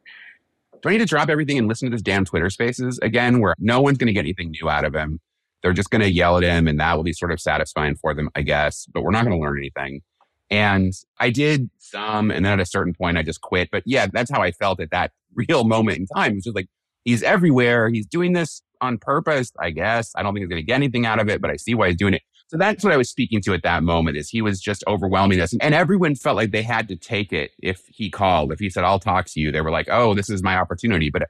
I 0.85 0.91
need 0.91 0.97
to 0.99 1.05
drop 1.05 1.29
everything 1.29 1.57
and 1.57 1.67
listen 1.67 1.89
to 1.89 1.95
this 1.95 2.01
damn 2.01 2.25
Twitter 2.25 2.49
spaces 2.49 2.99
again, 2.99 3.39
where 3.39 3.55
no 3.57 3.81
one's 3.81 3.97
going 3.97 4.07
to 4.07 4.13
get 4.13 4.21
anything 4.21 4.51
new 4.51 4.69
out 4.69 4.85
of 4.85 4.93
him? 4.93 5.19
They're 5.61 5.73
just 5.73 5.89
going 5.89 6.01
to 6.01 6.11
yell 6.11 6.37
at 6.37 6.43
him, 6.43 6.67
and 6.67 6.79
that 6.79 6.95
will 6.95 7.03
be 7.03 7.13
sort 7.13 7.31
of 7.31 7.39
satisfying 7.39 7.95
for 7.95 8.13
them, 8.13 8.29
I 8.35 8.41
guess, 8.41 8.85
but 8.93 9.03
we're 9.03 9.11
not 9.11 9.25
going 9.25 9.37
to 9.37 9.41
learn 9.41 9.57
anything. 9.57 10.01
And 10.49 10.93
I 11.19 11.29
did 11.29 11.69
some, 11.79 12.31
and 12.31 12.45
then 12.45 12.53
at 12.53 12.59
a 12.59 12.65
certain 12.65 12.93
point, 12.93 13.17
I 13.17 13.23
just 13.23 13.41
quit. 13.41 13.69
But 13.71 13.83
yeah, 13.85 14.07
that's 14.07 14.31
how 14.31 14.41
I 14.41 14.51
felt 14.51 14.79
at 14.79 14.91
that 14.91 15.11
real 15.33 15.63
moment 15.63 15.97
in 15.97 16.05
time. 16.07 16.33
It 16.33 16.35
was 16.35 16.43
just 16.45 16.55
like, 16.55 16.69
he's 17.05 17.23
everywhere. 17.23 17.89
He's 17.89 18.05
doing 18.05 18.33
this 18.33 18.61
on 18.81 18.97
purpose, 18.97 19.51
I 19.59 19.71
guess. 19.71 20.11
I 20.15 20.23
don't 20.23 20.33
think 20.33 20.43
he's 20.43 20.49
going 20.49 20.61
to 20.61 20.65
get 20.65 20.75
anything 20.75 21.05
out 21.05 21.19
of 21.19 21.29
it, 21.29 21.41
but 21.41 21.51
I 21.51 21.55
see 21.55 21.73
why 21.73 21.87
he's 21.87 21.97
doing 21.97 22.13
it. 22.13 22.21
So 22.49 22.57
that's 22.57 22.83
what 22.83 22.93
I 22.93 22.97
was 22.97 23.09
speaking 23.09 23.41
to 23.41 23.53
at 23.53 23.63
that 23.63 23.83
moment 23.83 24.15
is 24.15 24.29
he 24.29 24.41
was 24.41 24.61
just 24.61 24.83
overwhelming 24.87 25.41
us. 25.41 25.53
And 25.59 25.73
everyone 25.73 26.15
felt 26.15 26.37
like 26.37 26.51
they 26.51 26.61
had 26.61 26.87
to 26.87 26.95
take 26.95 27.33
it 27.33 27.51
if 27.61 27.81
he 27.89 28.09
called. 28.09 28.53
If 28.53 28.59
he 28.59 28.69
said, 28.69 28.85
I'll 28.85 28.99
talk 28.99 29.25
to 29.27 29.39
you, 29.41 29.51
they 29.51 29.59
were 29.59 29.71
like, 29.71 29.89
oh, 29.91 30.13
this 30.13 30.29
is 30.29 30.41
my 30.41 30.57
opportunity. 30.57 31.09
But, 31.09 31.23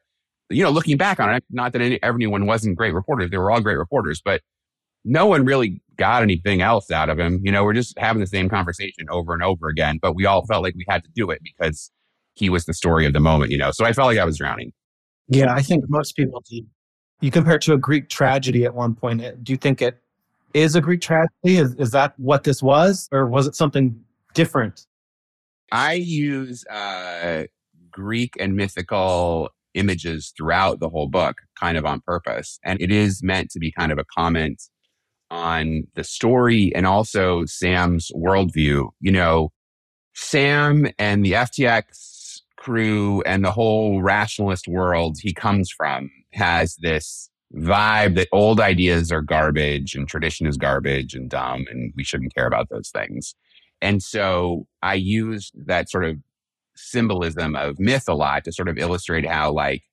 you 0.49 0.63
know, 0.63 0.69
looking 0.69 0.95
back 0.95 1.19
on 1.19 1.33
it, 1.33 1.43
not 1.49 1.73
that 1.73 1.81
any, 1.81 2.01
everyone 2.03 2.45
wasn't 2.45 2.77
great 2.77 2.93
reporters. 2.93 3.31
They 3.31 3.37
were 3.37 3.49
all 3.49 3.61
great 3.61 3.79
reporters, 3.79 4.21
but 4.23 4.41
no 5.05 5.25
one 5.25 5.43
really 5.43 5.81
got 5.97 6.21
anything 6.21 6.61
else 6.61 6.91
out 6.91 7.09
of 7.09 7.17
him. 7.17 7.41
You 7.43 7.51
know, 7.51 7.63
we're 7.63 7.73
just 7.73 7.97
having 7.97 8.19
the 8.19 8.27
same 8.27 8.47
conversation 8.47 9.07
over 9.09 9.33
and 9.33 9.41
over 9.41 9.69
again, 9.69 9.97
but 9.99 10.15
we 10.15 10.27
all 10.27 10.45
felt 10.45 10.61
like 10.61 10.75
we 10.75 10.85
had 10.87 11.03
to 11.03 11.09
do 11.15 11.31
it 11.31 11.41
because 11.43 11.89
he 12.35 12.49
was 12.51 12.65
the 12.65 12.73
story 12.75 13.07
of 13.07 13.13
the 13.13 13.19
moment, 13.19 13.51
you 13.51 13.57
know? 13.57 13.71
So 13.71 13.85
I 13.85 13.93
felt 13.93 14.05
like 14.05 14.19
I 14.19 14.25
was 14.25 14.37
drowning. 14.37 14.71
Yeah, 15.29 15.51
I 15.51 15.63
think 15.63 15.85
most 15.87 16.15
people 16.15 16.43
do. 16.47 16.61
You 17.19 17.31
compare 17.31 17.55
it 17.55 17.61
to 17.63 17.73
a 17.73 17.77
Greek 17.77 18.09
tragedy 18.09 18.65
at 18.65 18.73
one 18.73 18.93
point. 18.93 19.21
Do 19.43 19.51
you 19.51 19.57
think 19.57 19.81
it 19.81 19.99
is 20.53 20.75
a 20.75 20.81
Greek 20.81 21.01
tragedy? 21.01 21.57
Is, 21.57 21.73
is 21.75 21.91
that 21.91 22.13
what 22.17 22.43
this 22.43 22.61
was? 22.61 23.09
Or 23.11 23.27
was 23.27 23.47
it 23.47 23.55
something 23.55 23.99
different? 24.33 24.85
I 25.71 25.93
use 25.93 26.65
uh, 26.67 27.45
Greek 27.91 28.35
and 28.39 28.55
mythical 28.55 29.49
images 29.73 30.33
throughout 30.35 30.79
the 30.79 30.89
whole 30.89 31.07
book, 31.07 31.37
kind 31.59 31.77
of 31.77 31.85
on 31.85 32.01
purpose. 32.01 32.59
And 32.63 32.81
it 32.81 32.91
is 32.91 33.23
meant 33.23 33.51
to 33.51 33.59
be 33.59 33.71
kind 33.71 33.91
of 33.91 33.97
a 33.97 34.05
comment 34.05 34.61
on 35.29 35.83
the 35.95 36.03
story 36.03 36.73
and 36.75 36.85
also 36.85 37.45
Sam's 37.45 38.11
worldview. 38.15 38.89
You 39.01 39.11
know, 39.11 39.51
Sam 40.13 40.87
and 40.97 41.25
the 41.25 41.33
FTX 41.33 42.41
crew 42.57 43.21
and 43.21 43.43
the 43.43 43.51
whole 43.51 44.01
rationalist 44.01 44.67
world 44.67 45.17
he 45.21 45.33
comes 45.33 45.69
from 45.69 46.09
has 46.37 46.75
this 46.79 47.29
vibe 47.55 48.15
that 48.15 48.27
old 48.31 48.59
ideas 48.59 49.11
are 49.11 49.21
garbage 49.21 49.95
and 49.95 50.07
tradition 50.07 50.47
is 50.47 50.57
garbage 50.57 51.13
and 51.13 51.29
dumb 51.29 51.65
and 51.69 51.93
we 51.95 52.03
shouldn't 52.03 52.35
care 52.35 52.47
about 52.47 52.69
those 52.69 52.89
things. 52.89 53.35
And 53.81 54.01
so 54.01 54.67
I 54.81 54.95
use 54.95 55.51
that 55.65 55.89
sort 55.89 56.05
of 56.05 56.17
symbolism 56.75 57.55
of 57.55 57.79
myth 57.79 58.05
a 58.07 58.13
lot 58.13 58.43
to 58.43 58.51
sort 58.51 58.69
of 58.69 58.77
illustrate 58.77 59.25
how 59.25 59.51
like 59.51 59.83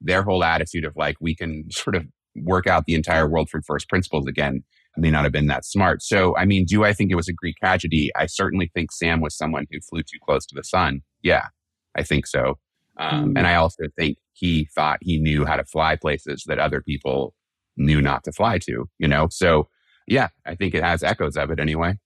their 0.00 0.22
whole 0.22 0.44
attitude 0.44 0.84
of 0.84 0.94
like 0.96 1.16
we 1.20 1.34
can 1.34 1.64
sort 1.70 1.96
of 1.96 2.06
work 2.34 2.66
out 2.66 2.84
the 2.86 2.94
entire 2.94 3.28
world 3.28 3.48
from 3.48 3.62
first 3.62 3.88
principles 3.88 4.26
again 4.26 4.62
may 4.98 5.10
not 5.10 5.24
have 5.24 5.32
been 5.32 5.46
that 5.46 5.64
smart. 5.64 6.02
So, 6.02 6.34
I 6.36 6.46
mean, 6.46 6.64
do 6.64 6.84
I 6.84 6.92
think 6.92 7.10
it 7.10 7.16
was 7.16 7.28
a 7.28 7.32
Greek 7.32 7.56
tragedy? 7.56 8.10
I 8.16 8.26
certainly 8.26 8.70
think 8.74 8.90
Sam 8.92 9.20
was 9.20 9.36
someone 9.36 9.66
who 9.70 9.78
flew 9.80 10.02
too 10.02 10.18
close 10.24 10.46
to 10.46 10.54
the 10.54 10.64
sun. 10.64 11.02
Yeah, 11.22 11.48
I 11.94 12.02
think 12.02 12.26
so. 12.26 12.58
Um, 12.96 13.34
mm. 13.34 13.38
And 13.38 13.46
I 13.46 13.56
also 13.56 13.84
think 13.98 14.16
he 14.36 14.68
thought 14.74 14.98
he 15.00 15.18
knew 15.18 15.44
how 15.44 15.56
to 15.56 15.64
fly 15.64 15.96
places 15.96 16.44
that 16.46 16.58
other 16.58 16.82
people 16.82 17.34
knew 17.76 18.02
not 18.02 18.22
to 18.24 18.32
fly 18.32 18.58
to, 18.58 18.88
you 18.98 19.08
know? 19.08 19.28
So, 19.30 19.68
yeah, 20.06 20.28
I 20.46 20.54
think 20.54 20.74
it 20.74 20.84
has 20.84 21.02
echoes 21.02 21.36
of 21.36 21.50
it 21.50 21.58
anyway. 21.58 21.98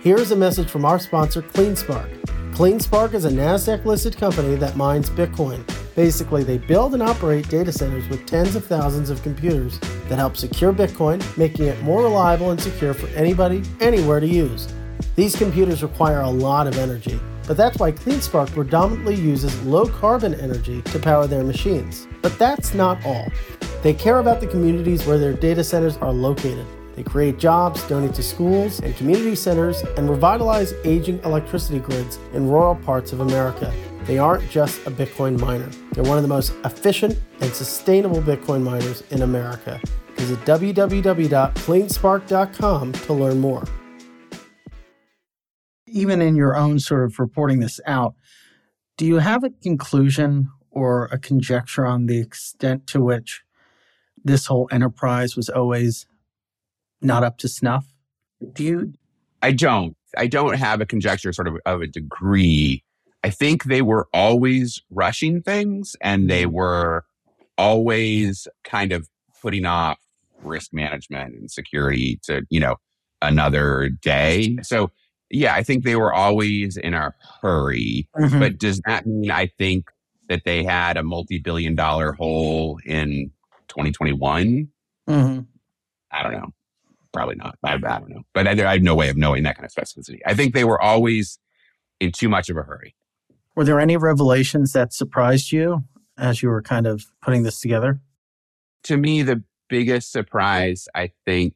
Here's 0.00 0.30
a 0.30 0.36
message 0.36 0.68
from 0.68 0.84
our 0.84 0.98
sponsor, 0.98 1.42
CleanSpark. 1.42 2.10
CleanSpark 2.54 3.14
is 3.14 3.24
a 3.24 3.30
NASDAQ 3.30 3.84
listed 3.84 4.16
company 4.16 4.54
that 4.56 4.76
mines 4.76 5.10
Bitcoin. 5.10 5.64
Basically, 5.94 6.44
they 6.44 6.58
build 6.58 6.94
and 6.94 7.02
operate 7.02 7.48
data 7.48 7.72
centers 7.72 8.08
with 8.08 8.26
tens 8.26 8.54
of 8.56 8.64
thousands 8.64 9.10
of 9.10 9.22
computers 9.22 9.78
that 10.08 10.18
help 10.18 10.36
secure 10.36 10.72
Bitcoin, 10.72 11.20
making 11.36 11.66
it 11.66 11.80
more 11.82 12.02
reliable 12.02 12.50
and 12.50 12.60
secure 12.60 12.94
for 12.94 13.08
anybody, 13.08 13.62
anywhere 13.80 14.20
to 14.20 14.26
use. 14.26 14.72
These 15.20 15.36
computers 15.36 15.82
require 15.82 16.20
a 16.20 16.30
lot 16.30 16.66
of 16.66 16.78
energy 16.78 17.20
but 17.50 17.56
that's 17.56 17.78
why 17.78 17.90
CleanSpark 17.90 18.52
predominantly 18.52 19.16
uses 19.16 19.60
low 19.64 19.84
carbon 19.84 20.34
energy 20.34 20.82
to 20.82 21.00
power 21.00 21.26
their 21.26 21.42
machines. 21.42 22.06
But 22.22 22.38
that's 22.38 22.74
not 22.74 23.04
all. 23.04 23.26
They 23.82 23.92
care 23.92 24.20
about 24.20 24.40
the 24.40 24.46
communities 24.46 25.04
where 25.04 25.18
their 25.18 25.32
data 25.32 25.64
centers 25.64 25.96
are 25.96 26.12
located. 26.12 26.64
They 26.94 27.02
create 27.02 27.40
jobs, 27.40 27.82
donate 27.88 28.14
to 28.14 28.22
schools 28.22 28.78
and 28.78 28.96
community 28.96 29.34
centers, 29.34 29.82
and 29.96 30.08
revitalize 30.08 30.74
aging 30.84 31.18
electricity 31.24 31.80
grids 31.80 32.20
in 32.34 32.48
rural 32.48 32.76
parts 32.76 33.12
of 33.12 33.18
America. 33.18 33.74
They 34.04 34.18
aren't 34.18 34.48
just 34.48 34.86
a 34.86 34.92
Bitcoin 34.92 35.40
miner, 35.40 35.68
they're 35.90 36.04
one 36.04 36.18
of 36.18 36.22
the 36.22 36.28
most 36.28 36.52
efficient 36.64 37.18
and 37.40 37.52
sustainable 37.52 38.22
Bitcoin 38.22 38.62
miners 38.62 39.02
in 39.10 39.22
America. 39.22 39.80
Visit 40.14 40.38
www.cleanspark.com 40.44 42.92
to 42.92 43.12
learn 43.12 43.40
more. 43.40 43.64
Even 45.90 46.22
in 46.22 46.36
your 46.36 46.56
own 46.56 46.78
sort 46.78 47.04
of 47.04 47.18
reporting 47.18 47.60
this 47.60 47.80
out, 47.86 48.14
do 48.96 49.06
you 49.06 49.18
have 49.18 49.44
a 49.44 49.50
conclusion 49.50 50.48
or 50.70 51.06
a 51.06 51.18
conjecture 51.18 51.84
on 51.86 52.06
the 52.06 52.20
extent 52.20 52.86
to 52.88 53.00
which 53.00 53.42
this 54.22 54.46
whole 54.46 54.68
enterprise 54.70 55.36
was 55.36 55.48
always 55.48 56.06
not 57.00 57.24
up 57.24 57.38
to 57.38 57.48
snuff? 57.48 57.86
Do 58.52 58.64
you? 58.64 58.92
I 59.42 59.52
don't. 59.52 59.96
I 60.16 60.26
don't 60.26 60.54
have 60.54 60.80
a 60.80 60.86
conjecture 60.86 61.32
sort 61.32 61.48
of 61.48 61.56
of 61.66 61.82
a 61.82 61.86
degree. 61.86 62.84
I 63.22 63.30
think 63.30 63.64
they 63.64 63.82
were 63.82 64.08
always 64.14 64.80
rushing 64.90 65.42
things 65.42 65.94
and 66.00 66.30
they 66.30 66.44
mm-hmm. 66.44 66.54
were 66.54 67.04
always 67.58 68.48
kind 68.64 68.92
of 68.92 69.08
putting 69.42 69.66
off 69.66 69.98
risk 70.42 70.72
management 70.72 71.34
and 71.34 71.50
security 71.50 72.18
to, 72.24 72.42
you 72.48 72.60
know, 72.60 72.76
another 73.20 73.90
day. 74.00 74.56
So 74.62 74.90
yeah, 75.30 75.54
I 75.54 75.62
think 75.62 75.84
they 75.84 75.96
were 75.96 76.12
always 76.12 76.76
in 76.76 76.94
a 76.94 77.14
hurry. 77.40 78.08
Mm-hmm. 78.16 78.40
But 78.40 78.58
does 78.58 78.80
that 78.86 79.06
mean 79.06 79.30
I 79.30 79.46
think 79.58 79.90
that 80.28 80.42
they 80.44 80.64
had 80.64 80.96
a 80.96 81.02
multi-billion 81.02 81.74
dollar 81.74 82.12
hole 82.12 82.78
in 82.84 83.30
2021? 83.68 84.68
Mm-hmm. 85.08 85.40
I 86.12 86.22
don't 86.22 86.32
know. 86.32 86.48
Probably 87.12 87.36
not. 87.36 87.58
I, 87.64 87.74
I 87.74 87.78
don't 87.78 88.10
know. 88.10 88.22
But 88.34 88.46
I, 88.46 88.52
I 88.68 88.72
have 88.72 88.82
no 88.82 88.94
way 88.94 89.08
of 89.08 89.16
knowing 89.16 89.42
that 89.44 89.56
kind 89.56 89.66
of 89.66 89.72
specificity. 89.72 90.18
I 90.26 90.34
think 90.34 90.54
they 90.54 90.64
were 90.64 90.80
always 90.80 91.38
in 91.98 92.12
too 92.12 92.28
much 92.28 92.48
of 92.48 92.56
a 92.56 92.62
hurry. 92.62 92.94
Were 93.56 93.64
there 93.64 93.80
any 93.80 93.96
revelations 93.96 94.72
that 94.72 94.92
surprised 94.92 95.52
you 95.52 95.84
as 96.16 96.42
you 96.42 96.48
were 96.48 96.62
kind 96.62 96.86
of 96.86 97.04
putting 97.20 97.42
this 97.42 97.60
together? 97.60 98.00
To 98.84 98.96
me, 98.96 99.22
the 99.22 99.42
biggest 99.68 100.12
surprise, 100.12 100.88
I 100.94 101.10
think, 101.24 101.54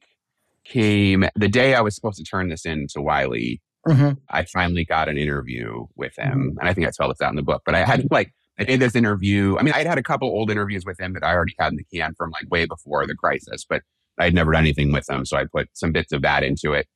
came 0.65 1.25
the 1.37 1.49
day 1.49 1.75
I 1.75 1.81
was 1.81 1.95
supposed 1.95 2.19
to 2.19 2.25
turn 2.25 2.49
this 2.49 2.65
in 2.67 2.87
to 2.89 3.01
Wiley. 3.01 3.61
Mm-hmm. 3.87 4.13
I 4.31 4.45
finally 4.45 4.85
got 4.85 5.09
an 5.09 5.19
interview 5.19 5.87
with 5.97 6.17
him. 6.17 6.51
Mm-hmm. 6.51 6.59
And 6.59 6.69
I 6.69 6.75
think 6.75 6.87
I 6.87 6.91
spelled 6.91 7.11
this 7.13 7.21
out 7.21 7.31
in 7.31 7.37
the 7.37 7.43
book, 7.43 7.63
but 7.67 7.75
I 7.75 7.85
had 7.85 8.07
like, 8.11 8.33
I 8.59 8.65
did 8.65 8.81
this 8.81 8.95
interview. 8.95 9.57
I 9.59 9.63
mean, 9.63 9.75
I'd 9.75 9.87
had 9.87 9.99
a 9.99 10.03
couple 10.03 10.29
old 10.29 10.51
interviews 10.51 10.85
with 10.85 10.99
him 11.01 11.13
that 11.15 11.25
I 11.25 11.33
already 11.33 11.55
had 11.59 11.73
in 11.73 11.77
the 11.77 11.85
can 11.93 12.15
from 12.15 12.31
like 12.31 12.51
way 12.51 12.67
before 12.67 13.07
the 13.07 13.15
crisis, 13.15 13.67
but 13.69 13.83
I'd 14.19 14.35
never 14.35 14.53
done 14.53 14.63
anything 14.63 14.93
with 14.93 15.09
him. 15.11 15.25
So 15.25 15.37
I 15.37 15.45
put 15.45 15.69
some 15.75 15.93
bits 15.93 16.13
of 16.13 16.23
that 16.23 16.45
into 16.45 16.73
it. 16.73 16.87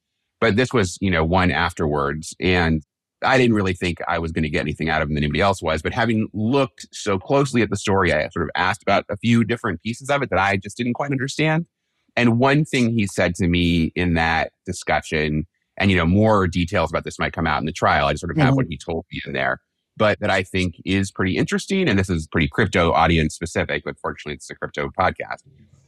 But 0.40 0.56
this 0.56 0.72
was, 0.72 0.96
you 1.00 1.10
know, 1.10 1.24
one 1.24 1.50
afterwards. 1.50 2.34
And 2.38 2.82
I 3.24 3.36
didn't 3.38 3.56
really 3.56 3.74
think 3.74 3.98
I 4.06 4.20
was 4.20 4.30
going 4.30 4.44
to 4.44 4.48
get 4.48 4.60
anything 4.60 4.88
out 4.88 5.02
of 5.02 5.08
him 5.08 5.14
than 5.14 5.24
anybody 5.24 5.40
else 5.40 5.60
was. 5.60 5.82
But 5.82 5.92
having 5.92 6.28
looked 6.32 6.86
so 6.92 7.18
closely 7.18 7.60
at 7.62 7.70
the 7.70 7.76
story, 7.76 8.12
I 8.12 8.28
sort 8.28 8.44
of 8.44 8.50
asked 8.54 8.82
about 8.82 9.04
a 9.10 9.16
few 9.16 9.42
different 9.42 9.82
pieces 9.82 10.08
of 10.10 10.22
it 10.22 10.30
that 10.30 10.38
I 10.38 10.56
just 10.56 10.76
didn't 10.76 10.94
quite 10.94 11.10
understand. 11.10 11.66
And 12.14 12.38
one 12.38 12.64
thing 12.64 12.90
he 12.90 13.08
said 13.08 13.34
to 13.36 13.48
me 13.48 13.92
in 13.96 14.14
that 14.14 14.52
discussion, 14.64 15.46
and 15.78 15.90
you 15.90 15.96
know, 15.96 16.06
more 16.06 16.46
details 16.46 16.90
about 16.90 17.04
this 17.04 17.18
might 17.18 17.32
come 17.32 17.46
out 17.46 17.60
in 17.60 17.66
the 17.66 17.72
trial. 17.72 18.06
I 18.06 18.12
just 18.12 18.20
sort 18.20 18.30
of 18.30 18.36
have 18.36 18.48
mm-hmm. 18.48 18.56
what 18.56 18.66
he 18.68 18.76
told 18.76 19.06
me 19.10 19.20
in 19.24 19.32
there, 19.32 19.60
but 19.96 20.20
that 20.20 20.30
I 20.30 20.42
think 20.42 20.80
is 20.84 21.10
pretty 21.10 21.36
interesting. 21.36 21.88
And 21.88 21.98
this 21.98 22.10
is 22.10 22.26
pretty 22.26 22.48
crypto 22.48 22.92
audience 22.92 23.34
specific, 23.34 23.82
but 23.84 23.98
fortunately 23.98 24.34
it's 24.34 24.50
a 24.50 24.54
crypto 24.54 24.90
podcast. 24.90 25.42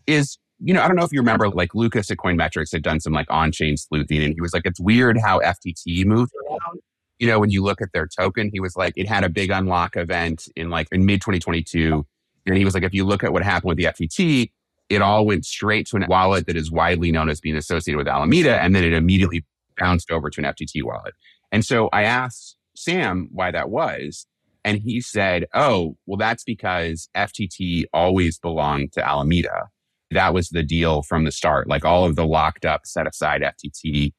Is 0.06 0.38
you 0.62 0.74
know, 0.74 0.82
I 0.82 0.88
don't 0.88 0.96
know 0.96 1.04
if 1.04 1.12
you 1.12 1.20
remember, 1.20 1.48
like 1.48 1.74
Lucas 1.74 2.10
at 2.10 2.18
Coinmetrics 2.18 2.70
had 2.70 2.82
done 2.82 3.00
some 3.00 3.14
like 3.14 3.26
on-chain 3.30 3.76
sleuthing, 3.78 4.22
and 4.22 4.34
he 4.34 4.40
was 4.40 4.52
like, 4.52 4.66
"It's 4.66 4.78
weird 4.78 5.18
how 5.18 5.40
FTT 5.40 6.04
moved 6.04 6.32
around." 6.46 6.80
You 7.18 7.28
know, 7.28 7.38
when 7.38 7.50
you 7.50 7.62
look 7.62 7.80
at 7.80 7.92
their 7.92 8.06
token, 8.06 8.50
he 8.52 8.60
was 8.60 8.76
like, 8.76 8.94
it 8.96 9.08
had 9.08 9.24
a 9.24 9.28
big 9.28 9.50
unlock 9.50 9.96
event 9.96 10.48
in 10.56 10.70
like 10.70 10.88
in 10.92 11.06
mid 11.06 11.20
2022, 11.22 12.04
and 12.46 12.56
he 12.56 12.64
was 12.64 12.74
like, 12.74 12.82
if 12.82 12.92
you 12.92 13.04
look 13.04 13.24
at 13.24 13.32
what 13.32 13.42
happened 13.42 13.68
with 13.68 13.78
the 13.78 13.84
FTT, 13.84 14.50
it 14.90 15.02
all 15.02 15.24
went 15.24 15.46
straight 15.46 15.86
to 15.88 15.96
an 15.96 16.04
wallet 16.08 16.46
that 16.46 16.56
is 16.56 16.70
widely 16.70 17.12
known 17.12 17.30
as 17.30 17.40
being 17.40 17.56
associated 17.56 17.96
with 17.96 18.08
Alameda, 18.08 18.60
and 18.60 18.74
then 18.74 18.84
it 18.84 18.92
immediately 18.92 19.44
bounced 19.80 20.12
over 20.12 20.30
to 20.30 20.40
an 20.40 20.44
FTT 20.44 20.84
wallet. 20.84 21.14
And 21.50 21.64
so 21.64 21.88
I 21.92 22.04
asked 22.04 22.56
Sam 22.76 23.28
why 23.32 23.50
that 23.50 23.70
was. 23.70 24.26
And 24.64 24.78
he 24.78 25.00
said, 25.00 25.46
oh, 25.54 25.96
well, 26.06 26.18
that's 26.18 26.44
because 26.44 27.08
FTT 27.16 27.84
always 27.92 28.38
belonged 28.38 28.92
to 28.92 29.06
Alameda. 29.06 29.68
That 30.10 30.34
was 30.34 30.50
the 30.50 30.62
deal 30.62 31.02
from 31.02 31.24
the 31.24 31.32
start. 31.32 31.66
Like 31.66 31.84
all 31.84 32.04
of 32.04 32.14
the 32.14 32.26
locked 32.26 32.64
up, 32.64 32.82
set 32.84 33.06
aside 33.06 33.42
FTT 33.42 34.12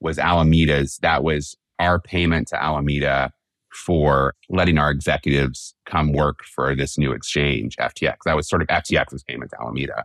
was 0.00 0.18
Alameda's. 0.18 0.98
That 1.02 1.24
was 1.24 1.56
our 1.78 2.00
payment 2.00 2.48
to 2.48 2.62
Alameda 2.62 3.32
for 3.72 4.34
letting 4.48 4.78
our 4.78 4.90
executives 4.90 5.74
come 5.86 6.12
work 6.12 6.40
for 6.54 6.74
this 6.74 6.98
new 6.98 7.12
exchange, 7.12 7.76
FTX. 7.76 8.16
That 8.24 8.36
was 8.36 8.48
sort 8.48 8.62
of 8.62 8.68
FTX's 8.68 9.22
payment 9.22 9.50
to 9.52 9.60
Alameda. 9.60 10.04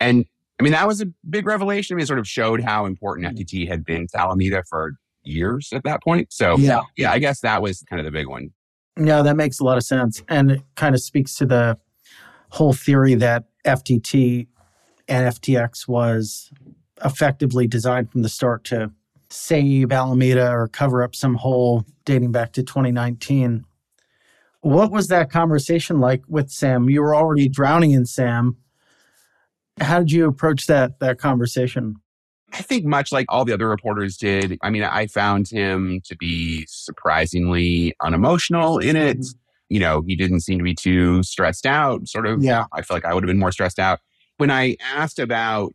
And 0.00 0.24
I 0.62 0.64
mean, 0.64 0.72
that 0.74 0.86
was 0.86 1.00
a 1.00 1.06
big 1.28 1.44
revelation. 1.44 1.94
I 1.94 1.96
mean, 1.96 2.04
it 2.04 2.06
sort 2.06 2.20
of 2.20 2.28
showed 2.28 2.62
how 2.62 2.86
important 2.86 3.26
mm. 3.26 3.36
FTT 3.36 3.66
had 3.66 3.84
been 3.84 4.06
to 4.12 4.20
Alameda 4.20 4.62
for 4.68 4.92
years 5.24 5.70
at 5.72 5.82
that 5.82 6.04
point. 6.04 6.32
So, 6.32 6.56
yeah, 6.56 6.82
yeah 6.96 7.10
I 7.10 7.18
guess 7.18 7.40
that 7.40 7.60
was 7.60 7.82
kind 7.90 7.98
of 7.98 8.04
the 8.04 8.12
big 8.12 8.28
one. 8.28 8.50
Yeah, 8.96 9.22
that 9.22 9.34
makes 9.34 9.58
a 9.58 9.64
lot 9.64 9.76
of 9.76 9.82
sense. 9.82 10.22
And 10.28 10.52
it 10.52 10.62
kind 10.76 10.94
of 10.94 11.00
speaks 11.00 11.34
to 11.36 11.46
the 11.46 11.78
whole 12.50 12.72
theory 12.72 13.14
that 13.16 13.46
FTT 13.64 14.46
and 15.08 15.34
FTX 15.34 15.88
was 15.88 16.52
effectively 17.04 17.66
designed 17.66 18.12
from 18.12 18.22
the 18.22 18.28
start 18.28 18.62
to 18.64 18.92
save 19.30 19.90
Alameda 19.90 20.48
or 20.52 20.68
cover 20.68 21.02
up 21.02 21.16
some 21.16 21.34
hole 21.34 21.84
dating 22.04 22.30
back 22.30 22.52
to 22.52 22.62
2019. 22.62 23.64
What 24.60 24.92
was 24.92 25.08
that 25.08 25.28
conversation 25.28 25.98
like 25.98 26.22
with 26.28 26.50
Sam? 26.50 26.88
You 26.88 27.02
were 27.02 27.16
already 27.16 27.48
drowning 27.48 27.90
in 27.90 28.06
Sam. 28.06 28.56
How 29.80 30.00
did 30.00 30.12
you 30.12 30.26
approach 30.26 30.66
that 30.66 31.00
that 31.00 31.18
conversation? 31.18 31.96
I 32.52 32.60
think 32.60 32.84
much 32.84 33.12
like 33.12 33.26
all 33.28 33.44
the 33.44 33.54
other 33.54 33.68
reporters 33.68 34.16
did. 34.16 34.58
I 34.62 34.70
mean, 34.70 34.82
I 34.82 35.06
found 35.06 35.48
him 35.48 36.02
to 36.04 36.16
be 36.16 36.66
surprisingly 36.68 37.94
unemotional 38.02 38.78
in 38.78 38.94
it. 38.96 39.18
Mm-hmm. 39.18 39.38
You 39.70 39.80
know, 39.80 40.02
he 40.06 40.16
didn't 40.16 40.40
seem 40.40 40.58
to 40.58 40.64
be 40.64 40.74
too 40.74 41.22
stressed 41.22 41.64
out. 41.64 42.06
Sort 42.08 42.26
of. 42.26 42.42
Yeah. 42.42 42.66
I 42.72 42.82
feel 42.82 42.96
like 42.96 43.06
I 43.06 43.14
would 43.14 43.24
have 43.24 43.28
been 43.28 43.38
more 43.38 43.52
stressed 43.52 43.78
out 43.78 44.00
when 44.36 44.50
I 44.50 44.76
asked 44.94 45.18
about 45.18 45.72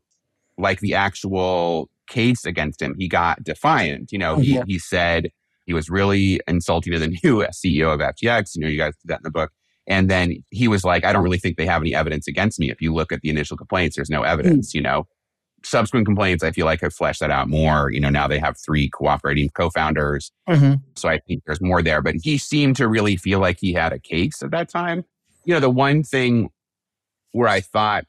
like 0.58 0.80
the 0.80 0.94
actual 0.94 1.90
case 2.08 2.46
against 2.46 2.82
him. 2.82 2.96
He 2.98 3.08
got 3.08 3.44
defiant. 3.44 4.12
You 4.12 4.20
know, 4.20 4.36
oh, 4.36 4.40
he 4.40 4.56
yeah. 4.56 4.64
he 4.68 4.78
said 4.78 5.32
he 5.66 5.74
was 5.74 5.90
really 5.90 6.40
insulting 6.48 6.94
to 6.94 7.00
the 7.00 7.08
new 7.24 7.44
CEO 7.46 7.94
of 7.94 8.00
FTX. 8.00 8.56
You 8.56 8.62
know, 8.62 8.68
you 8.68 8.78
guys 8.78 8.94
did 8.98 9.10
that 9.10 9.20
in 9.20 9.24
the 9.24 9.32
book. 9.32 9.52
And 9.88 10.10
then 10.10 10.44
he 10.52 10.68
was 10.68 10.84
like, 10.84 11.06
I 11.06 11.14
don't 11.14 11.24
really 11.24 11.38
think 11.38 11.58
they 11.58 11.66
have 11.66 11.82
any 11.82 11.96
evidence 11.96 12.28
against 12.28 12.60
me. 12.60 12.70
If 12.70 12.82
you 12.82 12.94
look 12.94 13.12
at 13.12 13.22
the 13.22 13.30
initial 13.30 13.56
complaints, 13.56 13.96
there's 13.96 14.10
no 14.10 14.24
evidence, 14.24 14.72
mm. 14.72 14.76
you 14.76 14.82
know. 14.82 15.08
Subsequent 15.64 16.06
complaints, 16.06 16.44
I 16.44 16.52
feel 16.52 16.66
like 16.66 16.82
have 16.82 16.94
fleshed 16.94 17.20
that 17.22 17.32
out 17.32 17.50
more. 17.50 17.92
You 17.92 18.00
know, 18.00 18.10
now 18.10 18.28
they 18.28 18.38
have 18.38 18.58
three 18.58 18.90
cooperating 18.90 19.50
co-founders. 19.50 20.32
Mm-hmm. 20.48 20.76
So 20.96 21.10
I 21.10 21.20
think 21.20 21.44
there's 21.46 21.62
more 21.62 21.82
there. 21.82 22.02
But 22.02 22.16
he 22.22 22.38
seemed 22.38 22.76
to 22.76 22.88
really 22.88 23.16
feel 23.18 23.40
like 23.40 23.58
he 23.60 23.74
had 23.74 23.92
a 23.92 24.00
case 24.00 24.44
at 24.44 24.52
that 24.52 24.70
time. 24.70 25.04
You 25.46 25.54
know, 25.56 25.60
the 25.60 25.70
one 25.70 26.04
thing 26.04 26.50
where 27.32 27.48
I 27.48 27.62
thought 27.62 28.06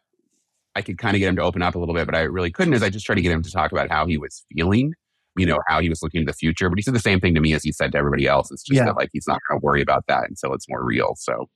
I 0.75 0.83
could 0.83 0.99
kind 0.99 1.17
of 1.17 1.21
get 1.21 1.29
him 1.29 1.37
to 1.37 1.43
open 1.43 1.63
up 1.63 1.75
a 1.75 1.79
little 1.79 1.95
bit, 1.95 2.07
but 2.07 2.15
I 2.15 2.21
really 2.21 2.51
couldn't 2.51 2.75
is 2.75 2.83
I 2.83 2.91
just 2.91 3.07
tried 3.07 3.17
to 3.17 3.23
get 3.23 3.33
him 3.33 3.43
to 3.43 3.51
talk 3.51 3.73
about 3.73 3.91
how 3.91 4.07
he 4.07 4.19
was 4.19 4.45
feeling, 4.53 4.95
you 5.37 5.47
know, 5.47 5.59
how 5.67 5.81
he 5.81 5.89
was 5.89 6.03
looking 6.03 6.21
to 6.21 6.27
the 6.31 6.37
future. 6.37 6.69
But 6.69 6.79
he 6.79 6.83
said 6.83 6.95
the 6.95 7.01
same 7.01 7.19
thing 7.19 7.35
to 7.35 7.41
me 7.41 7.53
as 7.55 7.63
he 7.63 7.73
said 7.73 7.93
to 7.93 7.99
everybody 7.99 8.27
else. 8.27 8.51
It's 8.51 8.63
just 8.63 8.77
yeah. 8.77 8.85
that 8.85 8.97
like 8.97 9.11
he's 9.13 9.27
not 9.27 9.41
going 9.49 9.61
to 9.61 9.65
worry 9.65 9.83
about 9.83 10.05
that 10.09 10.29
until 10.29 10.53
it's 10.53 10.69
more 10.69 10.85
real. 10.85 11.15
So 11.17 11.49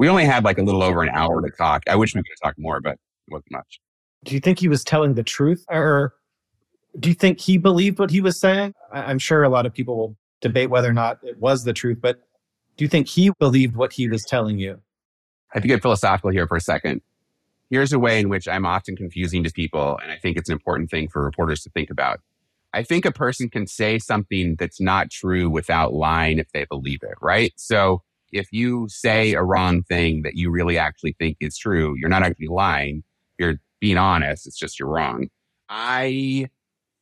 we 0.00 0.08
only 0.08 0.24
had 0.24 0.44
like 0.44 0.56
a 0.56 0.62
little 0.62 0.82
over 0.82 1.02
an 1.02 1.10
hour 1.10 1.42
to 1.42 1.50
talk. 1.50 1.82
I 1.86 1.94
wish 1.94 2.14
we 2.14 2.22
could 2.22 2.30
have 2.30 2.48
talked 2.48 2.58
more, 2.58 2.80
but 2.80 2.92
it 2.92 2.98
wasn't 3.28 3.52
much. 3.52 3.82
Do 4.24 4.34
you 4.34 4.40
think 4.40 4.58
he 4.58 4.66
was 4.66 4.82
telling 4.82 5.12
the 5.12 5.22
truth 5.22 5.62
or 5.68 6.14
do 6.98 7.10
you 7.10 7.14
think 7.14 7.38
he 7.38 7.58
believed 7.58 7.98
what 7.98 8.10
he 8.10 8.22
was 8.22 8.40
saying? 8.40 8.72
I'm 8.90 9.18
sure 9.18 9.42
a 9.42 9.50
lot 9.50 9.66
of 9.66 9.74
people 9.74 9.98
will 9.98 10.16
debate 10.40 10.70
whether 10.70 10.88
or 10.88 10.94
not 10.94 11.18
it 11.22 11.38
was 11.38 11.64
the 11.64 11.74
truth, 11.74 11.98
but 12.00 12.18
do 12.78 12.84
you 12.84 12.88
think 12.88 13.08
he 13.08 13.30
believed 13.38 13.76
what 13.76 13.92
he 13.92 14.08
was 14.08 14.24
telling 14.24 14.58
you? 14.58 14.80
I 15.52 15.56
have 15.56 15.62
to 15.62 15.68
get 15.68 15.82
philosophical 15.82 16.30
here 16.30 16.46
for 16.46 16.56
a 16.56 16.62
second. 16.62 17.02
Here's 17.68 17.92
a 17.92 17.98
way 17.98 18.20
in 18.20 18.30
which 18.30 18.48
I'm 18.48 18.64
often 18.64 18.96
confusing 18.96 19.44
to 19.44 19.50
people, 19.50 19.98
and 20.02 20.10
I 20.10 20.16
think 20.16 20.38
it's 20.38 20.48
an 20.48 20.54
important 20.54 20.90
thing 20.90 21.10
for 21.10 21.22
reporters 21.22 21.62
to 21.64 21.70
think 21.70 21.90
about. 21.90 22.20
I 22.72 22.84
think 22.84 23.04
a 23.04 23.12
person 23.12 23.50
can 23.50 23.66
say 23.66 23.98
something 23.98 24.56
that's 24.56 24.80
not 24.80 25.10
true 25.10 25.50
without 25.50 25.92
lying 25.92 26.38
if 26.38 26.50
they 26.52 26.64
believe 26.64 27.02
it, 27.02 27.18
right? 27.20 27.52
So 27.56 28.02
if 28.32 28.48
you 28.52 28.86
say 28.88 29.34
a 29.34 29.42
wrong 29.42 29.82
thing 29.82 30.22
that 30.22 30.34
you 30.34 30.50
really 30.50 30.78
actually 30.78 31.14
think 31.18 31.36
is 31.40 31.56
true, 31.58 31.94
you're 31.98 32.08
not 32.08 32.22
actually 32.22 32.48
lying. 32.48 33.02
You're 33.38 33.56
being 33.80 33.98
honest. 33.98 34.46
It's 34.46 34.58
just 34.58 34.78
you're 34.78 34.88
wrong. 34.88 35.28
I 35.68 36.48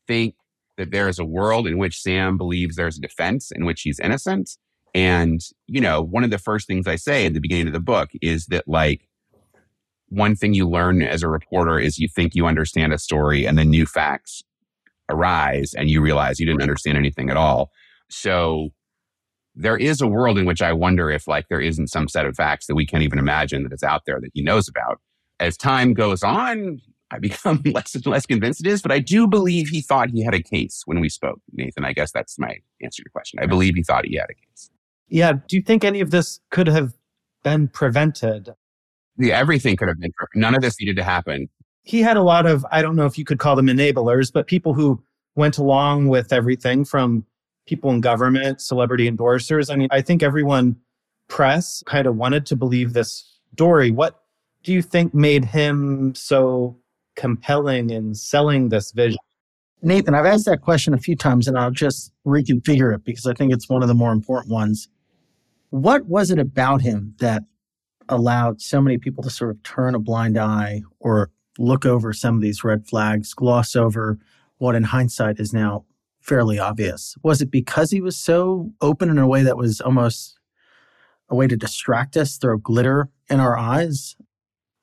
think 0.06 0.34
that 0.76 0.90
there 0.90 1.08
is 1.08 1.18
a 1.18 1.24
world 1.24 1.66
in 1.66 1.78
which 1.78 2.00
Sam 2.00 2.38
believes 2.38 2.76
there's 2.76 2.98
a 2.98 3.00
defense 3.00 3.50
in 3.50 3.64
which 3.64 3.82
he's 3.82 3.98
innocent. 3.98 4.56
And, 4.94 5.40
you 5.66 5.80
know, 5.80 6.00
one 6.00 6.24
of 6.24 6.30
the 6.30 6.38
first 6.38 6.66
things 6.66 6.86
I 6.86 6.96
say 6.96 7.26
at 7.26 7.34
the 7.34 7.40
beginning 7.40 7.66
of 7.66 7.72
the 7.72 7.80
book 7.80 8.10
is 8.22 8.46
that, 8.46 8.66
like, 8.66 9.08
one 10.08 10.34
thing 10.34 10.54
you 10.54 10.68
learn 10.68 11.02
as 11.02 11.22
a 11.22 11.28
reporter 11.28 11.78
is 11.78 11.98
you 11.98 12.08
think 12.08 12.34
you 12.34 12.46
understand 12.46 12.92
a 12.92 12.98
story 12.98 13.44
and 13.44 13.58
then 13.58 13.68
new 13.68 13.84
facts 13.84 14.42
arise 15.10 15.74
and 15.74 15.90
you 15.90 16.00
realize 16.00 16.40
you 16.40 16.46
didn't 16.46 16.62
understand 16.62 16.96
anything 16.96 17.28
at 17.28 17.36
all. 17.36 17.70
So 18.08 18.70
there 19.58 19.76
is 19.76 20.00
a 20.00 20.06
world 20.06 20.38
in 20.38 20.46
which 20.46 20.62
I 20.62 20.72
wonder 20.72 21.10
if 21.10 21.26
like 21.26 21.48
there 21.48 21.60
isn't 21.60 21.88
some 21.88 22.08
set 22.08 22.24
of 22.24 22.36
facts 22.36 22.66
that 22.66 22.76
we 22.76 22.86
can't 22.86 23.02
even 23.02 23.18
imagine 23.18 23.64
that 23.64 23.72
is 23.72 23.82
out 23.82 24.02
there 24.06 24.20
that 24.20 24.30
he 24.32 24.40
knows 24.40 24.68
about. 24.68 25.00
As 25.40 25.56
time 25.56 25.94
goes 25.94 26.22
on, 26.22 26.80
I 27.10 27.18
become 27.20 27.62
less 27.64 27.94
and 27.94 28.06
less 28.06 28.24
convinced 28.24 28.60
it 28.60 28.68
is, 28.68 28.82
but 28.82 28.92
I 28.92 29.00
do 29.00 29.26
believe 29.26 29.68
he 29.68 29.80
thought 29.80 30.10
he 30.10 30.22
had 30.22 30.34
a 30.34 30.42
case 30.42 30.82
when 30.86 31.00
we 31.00 31.08
spoke, 31.08 31.40
Nathan. 31.52 31.84
I 31.84 31.92
guess 31.92 32.12
that's 32.12 32.38
my 32.38 32.56
answer 32.80 33.02
to 33.02 33.06
your 33.06 33.12
question. 33.12 33.40
I 33.42 33.46
believe 33.46 33.74
he 33.74 33.82
thought 33.82 34.06
he 34.06 34.16
had 34.16 34.30
a 34.30 34.34
case. 34.34 34.70
Yeah. 35.08 35.32
Do 35.32 35.56
you 35.56 35.62
think 35.62 35.84
any 35.84 36.00
of 36.00 36.10
this 36.10 36.38
could 36.50 36.68
have 36.68 36.92
been 37.42 37.68
prevented? 37.68 38.54
Yeah, 39.16 39.38
everything 39.38 39.76
could 39.76 39.88
have 39.88 39.98
been. 39.98 40.12
None 40.34 40.54
of 40.54 40.62
this 40.62 40.78
needed 40.78 40.96
to 40.96 41.04
happen. 41.04 41.48
He 41.82 42.02
had 42.02 42.16
a 42.16 42.22
lot 42.22 42.46
of, 42.46 42.64
I 42.70 42.82
don't 42.82 42.94
know 42.94 43.06
if 43.06 43.18
you 43.18 43.24
could 43.24 43.38
call 43.38 43.56
them 43.56 43.66
enablers, 43.66 44.32
but 44.32 44.46
people 44.46 44.74
who 44.74 45.02
went 45.34 45.58
along 45.58 46.08
with 46.08 46.32
everything 46.32 46.84
from 46.84 47.24
people 47.68 47.90
in 47.90 48.00
government, 48.00 48.60
celebrity 48.60 49.10
endorsers. 49.10 49.70
I 49.70 49.76
mean, 49.76 49.88
I 49.90 50.00
think 50.00 50.22
everyone 50.22 50.76
press 51.28 51.82
kind 51.86 52.06
of 52.06 52.16
wanted 52.16 52.46
to 52.46 52.56
believe 52.56 52.94
this 52.94 53.38
story. 53.52 53.90
What 53.90 54.22
do 54.62 54.72
you 54.72 54.80
think 54.80 55.12
made 55.12 55.44
him 55.44 56.14
so 56.14 56.76
compelling 57.14 57.90
in 57.90 58.14
selling 58.14 58.70
this 58.70 58.92
vision? 58.92 59.18
Nathan, 59.82 60.14
I've 60.14 60.26
asked 60.26 60.46
that 60.46 60.62
question 60.62 60.94
a 60.94 60.98
few 60.98 61.14
times 61.14 61.46
and 61.46 61.58
I'll 61.58 61.70
just 61.70 62.12
reconfigure 62.26 62.94
it 62.94 63.04
because 63.04 63.26
I 63.26 63.34
think 63.34 63.52
it's 63.52 63.68
one 63.68 63.82
of 63.82 63.88
the 63.88 63.94
more 63.94 64.12
important 64.12 64.52
ones. 64.52 64.88
What 65.70 66.06
was 66.06 66.30
it 66.30 66.38
about 66.38 66.80
him 66.80 67.14
that 67.18 67.42
allowed 68.08 68.62
so 68.62 68.80
many 68.80 68.96
people 68.96 69.22
to 69.22 69.30
sort 69.30 69.50
of 69.50 69.62
turn 69.62 69.94
a 69.94 69.98
blind 69.98 70.38
eye 70.38 70.82
or 70.98 71.30
look 71.58 71.84
over 71.84 72.14
some 72.14 72.34
of 72.36 72.40
these 72.40 72.64
red 72.64 72.88
flags, 72.88 73.34
gloss 73.34 73.76
over 73.76 74.18
what 74.56 74.74
in 74.74 74.84
hindsight 74.84 75.38
is 75.38 75.52
now 75.52 75.84
fairly 76.28 76.58
obvious? 76.58 77.16
Was 77.22 77.40
it 77.42 77.50
because 77.50 77.90
he 77.90 78.00
was 78.00 78.16
so 78.16 78.70
open 78.80 79.08
in 79.08 79.18
a 79.18 79.26
way 79.26 79.42
that 79.42 79.56
was 79.56 79.80
almost 79.80 80.38
a 81.30 81.34
way 81.34 81.46
to 81.46 81.56
distract 81.56 82.16
us, 82.16 82.36
throw 82.36 82.58
glitter 82.58 83.08
in 83.28 83.40
our 83.40 83.56
eyes? 83.56 84.14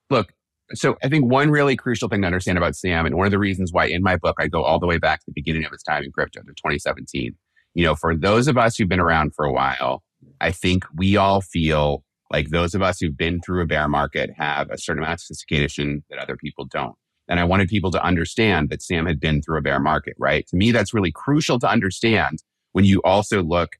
Look, 0.09 0.33
so 0.73 0.95
I 1.03 1.09
think 1.09 1.31
one 1.31 1.51
really 1.51 1.75
crucial 1.75 2.09
thing 2.09 2.21
to 2.21 2.27
understand 2.27 2.57
about 2.57 2.75
Sam, 2.75 3.05
and 3.05 3.15
one 3.15 3.27
of 3.27 3.31
the 3.31 3.39
reasons 3.39 3.71
why 3.71 3.85
in 3.85 4.01
my 4.01 4.17
book 4.17 4.35
I 4.39 4.47
go 4.47 4.63
all 4.63 4.79
the 4.79 4.87
way 4.87 4.97
back 4.97 5.19
to 5.19 5.25
the 5.27 5.33
beginning 5.33 5.65
of 5.65 5.71
his 5.71 5.83
time 5.83 6.03
in 6.03 6.11
crypto 6.11 6.41
to 6.41 6.47
2017. 6.47 7.35
You 7.75 7.83
know, 7.83 7.95
for 7.95 8.15
those 8.15 8.47
of 8.47 8.57
us 8.57 8.75
who've 8.75 8.89
been 8.89 8.99
around 8.99 9.33
for 9.35 9.45
a 9.45 9.53
while, 9.53 10.03
I 10.41 10.51
think 10.51 10.85
we 10.95 11.17
all 11.17 11.41
feel 11.41 12.03
like 12.31 12.49
those 12.49 12.73
of 12.73 12.81
us 12.81 12.99
who've 12.99 13.15
been 13.15 13.39
through 13.41 13.61
a 13.61 13.67
bear 13.67 13.87
market 13.87 14.31
have 14.37 14.69
a 14.71 14.77
certain 14.77 15.03
amount 15.03 15.15
of 15.15 15.21
sophistication 15.21 16.03
that 16.09 16.19
other 16.19 16.37
people 16.37 16.65
don't. 16.65 16.95
And 17.27 17.39
I 17.39 17.43
wanted 17.43 17.69
people 17.69 17.91
to 17.91 18.03
understand 18.03 18.69
that 18.69 18.81
Sam 18.81 19.05
had 19.05 19.19
been 19.19 19.41
through 19.41 19.57
a 19.57 19.61
bear 19.61 19.79
market, 19.79 20.15
right? 20.19 20.45
To 20.47 20.55
me, 20.55 20.71
that's 20.71 20.93
really 20.93 21.11
crucial 21.11 21.59
to 21.59 21.69
understand 21.69 22.43
when 22.73 22.85
you 22.85 23.01
also 23.03 23.41
look 23.41 23.77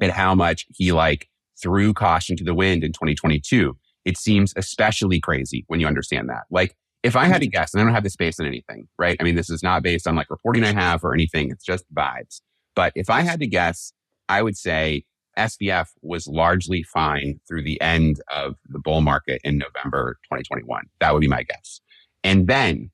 at 0.00 0.10
how 0.10 0.34
much 0.34 0.66
he 0.70 0.92
like 0.92 1.28
threw 1.60 1.92
caution 1.92 2.36
to 2.36 2.44
the 2.44 2.54
wind 2.54 2.84
in 2.84 2.92
2022 2.92 3.76
it 4.06 4.16
seems 4.16 4.54
especially 4.56 5.20
crazy 5.20 5.64
when 5.66 5.80
you 5.80 5.86
understand 5.86 6.30
that. 6.30 6.44
Like, 6.48 6.76
if 7.02 7.16
I 7.16 7.26
had 7.26 7.40
to 7.42 7.46
guess, 7.46 7.74
and 7.74 7.80
I 7.80 7.84
don't 7.84 7.92
have 7.92 8.04
this 8.04 8.16
based 8.16 8.40
on 8.40 8.46
anything, 8.46 8.88
right? 8.98 9.16
I 9.20 9.24
mean, 9.24 9.34
this 9.34 9.50
is 9.50 9.62
not 9.62 9.82
based 9.82 10.06
on 10.06 10.16
like 10.16 10.30
reporting 10.30 10.64
I 10.64 10.72
have 10.72 11.04
or 11.04 11.12
anything. 11.12 11.50
It's 11.50 11.64
just 11.64 11.84
vibes. 11.92 12.40
But 12.74 12.92
if 12.94 13.10
I 13.10 13.20
had 13.20 13.40
to 13.40 13.46
guess, 13.46 13.92
I 14.28 14.42
would 14.42 14.56
say 14.56 15.04
SBF 15.38 15.88
was 16.02 16.26
largely 16.26 16.82
fine 16.82 17.40
through 17.46 17.62
the 17.62 17.80
end 17.80 18.20
of 18.32 18.54
the 18.68 18.78
bull 18.78 19.02
market 19.02 19.40
in 19.44 19.58
November 19.58 20.18
2021. 20.24 20.84
That 21.00 21.12
would 21.12 21.20
be 21.20 21.28
my 21.28 21.42
guess. 21.42 21.80
And 22.26 22.48
then 22.48 22.90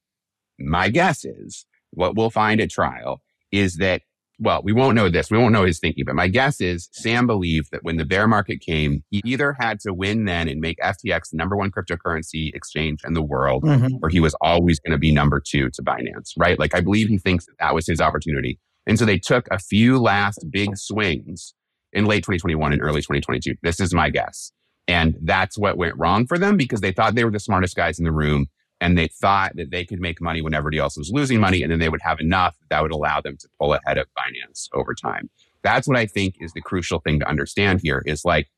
my 0.59 0.91
guess 0.91 1.25
is 1.25 1.65
what 1.93 2.15
we'll 2.15 2.29
find 2.29 2.61
at 2.61 2.71
trial 2.71 3.23
is 3.51 3.77
that 3.77 4.03
well, 4.39 4.61
we 4.65 4.73
won't 4.73 4.97
know 4.97 5.09
this. 5.09 5.31
We 5.31 5.39
won't 5.39 5.53
know 5.53 5.65
his 5.65 5.79
thinking, 5.79 6.05
but 6.05 6.17
my 6.17 6.27
guess 6.27 6.61
is 6.61 6.89
Sam 6.91 7.29
believed 7.29 7.71
that 7.71 7.85
when 7.85 7.97
the 7.97 8.05
bear 8.05 8.27
market 8.27 8.61
came, 8.61 9.05
he 9.11 9.23
either 9.25 9.53
had 9.53 9.79
to 9.81 9.95
win 9.95 10.25
then 10.25 10.49
and 10.49 10.61
make 10.61 10.79
FTX 10.79 11.31
the 11.31 11.37
number 11.37 11.57
one 11.57 11.71
cryptocurrency 11.71 12.53
exchange 12.53 13.03
in 13.05 13.15
the 13.15 13.23
world, 13.23 13.63
mm-hmm. 13.63 13.99
or 14.03 14.09
he 14.09 14.19
was 14.19 14.35
always 14.41 14.81
going 14.81 14.91
to 14.93 14.99
be 14.99 15.13
number 15.13 15.41
two 15.41 15.71
to 15.71 15.83
Binance, 15.83 16.33
right? 16.37 16.59
Like 16.59 16.75
I 16.75 16.81
believe 16.81 17.07
he 17.09 17.19
thinks 17.19 17.47
that 17.47 17.55
that 17.61 17.75
was 17.75 17.87
his 17.87 18.01
opportunity. 18.01 18.59
And 18.85 18.99
so 18.99 19.05
they 19.05 19.19
took 19.19 19.47
a 19.53 19.61
few 19.61 20.01
last 20.01 20.45
big 20.51 20.77
swings 20.77 21.55
in 21.93 22.07
late 22.07 22.25
2021 22.25 22.73
and 22.73 22.83
early 22.83 23.01
2022. 23.01 23.55
This 23.63 23.79
is 23.79 23.95
my 23.95 24.11
guess. 24.11 24.51
And 24.89 25.15
that's 25.23 25.57
what 25.57 25.77
went 25.77 25.97
wrong 25.97 26.27
for 26.27 26.37
them 26.37 26.57
because 26.57 26.81
they 26.81 26.91
thought 26.91 27.15
they 27.15 27.25
were 27.25 27.31
the 27.31 27.39
smartest 27.39 27.77
guys 27.77 28.01
in 28.01 28.05
the 28.05 28.13
room 28.13 28.49
and 28.83 28.99
they 28.99 29.09
thought 29.09 29.53
that 29.57 29.71
they 29.71 29.85
could 29.85 30.01
make 30.01 30.21
money 30.21 30.43
when 30.43 30.55
everybody 30.55 30.79
else 30.79 30.97
was 30.97 31.11
losing 31.11 31.41
money 31.41 31.63
and 31.63 31.71
then 31.71 31.79
they 31.79 31.89
would 31.89 32.03
have 32.03 32.21
enough 32.21 32.57
that 32.69 32.83
would 32.83 32.93
allow 32.93 33.21
them 33.21 33.37
to 33.39 33.49
pull 33.59 33.75
ahead 33.75 33.97
of 33.97 34.07
Binance 34.19 34.69
over 34.75 34.95
time. 34.95 35.31
That's 35.63 35.87
what 35.87 35.97
i 35.97 36.07
think 36.07 36.35
is 36.41 36.53
the 36.53 36.61
crucial 36.61 36.99
thing 36.99 37.21
to 37.21 37.29
understand 37.29 37.81
here 37.83 38.03
is 38.05 38.25
like 38.25 38.49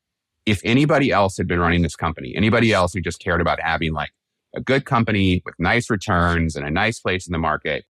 if 0.45 0.59
anybody 0.63 1.11
else 1.11 1.37
had 1.37 1.47
been 1.47 1.59
running 1.59 1.83
this 1.83 1.95
company 1.95 2.33
anybody 2.35 2.73
else 2.73 2.93
who 2.93 3.01
just 3.01 3.19
cared 3.19 3.41
about 3.41 3.59
having 3.61 3.93
like 3.93 4.11
a 4.55 4.61
good 4.61 4.85
company 4.85 5.41
with 5.45 5.55
nice 5.59 5.89
returns 5.89 6.55
and 6.55 6.65
a 6.65 6.71
nice 6.71 6.99
place 6.99 7.27
in 7.27 7.31
the 7.31 7.37
market 7.37 7.85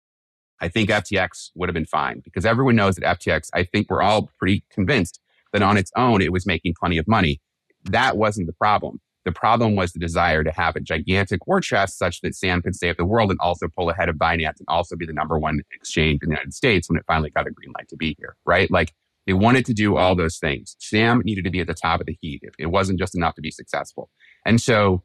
i 0.60 0.68
think 0.68 0.90
ftx 0.90 1.52
would 1.56 1.70
have 1.70 1.74
been 1.74 1.86
fine 1.86 2.20
because 2.26 2.46
everyone 2.46 2.76
knows 2.76 2.96
that 2.96 3.22
ftx 3.22 3.50
i 3.54 3.64
think 3.64 3.90
we're 3.90 4.02
all 4.02 4.30
pretty 4.38 4.66
convinced 4.70 5.22
that 5.56 5.64
on 5.64 5.78
its 5.78 5.92
own 5.96 6.22
it 6.22 6.34
was 6.34 6.46
making 6.46 6.74
plenty 6.78 6.98
of 6.98 7.08
money. 7.08 7.42
That 7.86 8.18
wasn't 8.18 8.48
the 8.48 8.54
problem 8.54 9.00
the 9.26 9.32
problem 9.32 9.76
was 9.76 9.92
the 9.92 10.00
desire 10.00 10.44
to 10.44 10.52
have 10.52 10.76
a 10.76 10.80
gigantic 10.80 11.48
war 11.48 11.60
chest 11.60 11.98
such 11.98 12.22
that 12.22 12.36
Sam 12.36 12.62
could 12.62 12.76
save 12.76 12.96
the 12.96 13.06
world 13.06 13.32
and 13.32 13.40
also 13.42 13.68
pull 13.68 13.90
ahead 13.90 14.08
of 14.08 14.16
Binance 14.16 14.60
and 14.60 14.68
also 14.68 14.96
be 14.96 15.06
the 15.06 15.14
number 15.14 15.38
one 15.38 15.62
exchange 15.74 16.20
in 16.22 16.30
the 16.30 16.36
United 16.36 16.54
States 16.54 16.88
when 16.88 16.98
it 16.98 17.04
finally 17.08 17.32
got 17.32 17.48
a 17.48 17.52
green 17.52 17.74
light 17.76 17.90
to 17.90 17.98
be 17.98 18.16
here, 18.20 18.38
right? 18.46 18.70
Like 18.70 18.94
they 19.26 19.34
wanted 19.34 19.66
to 19.66 19.74
do 19.74 19.98
all 19.98 20.16
those 20.16 20.38
things. 20.38 20.76
Sam 20.80 21.22
needed 21.26 21.44
to 21.44 21.50
be 21.50 21.60
at 21.60 21.68
the 21.68 21.74
top 21.74 22.00
of 22.00 22.06
the 22.06 22.18
heap. 22.22 22.44
It 22.60 22.68
wasn't 22.68 23.00
just 23.00 23.16
enough 23.16 23.36
to 23.36 23.42
be 23.42 23.52
successful. 23.52 24.10
And 24.46 24.62
so 24.62 25.04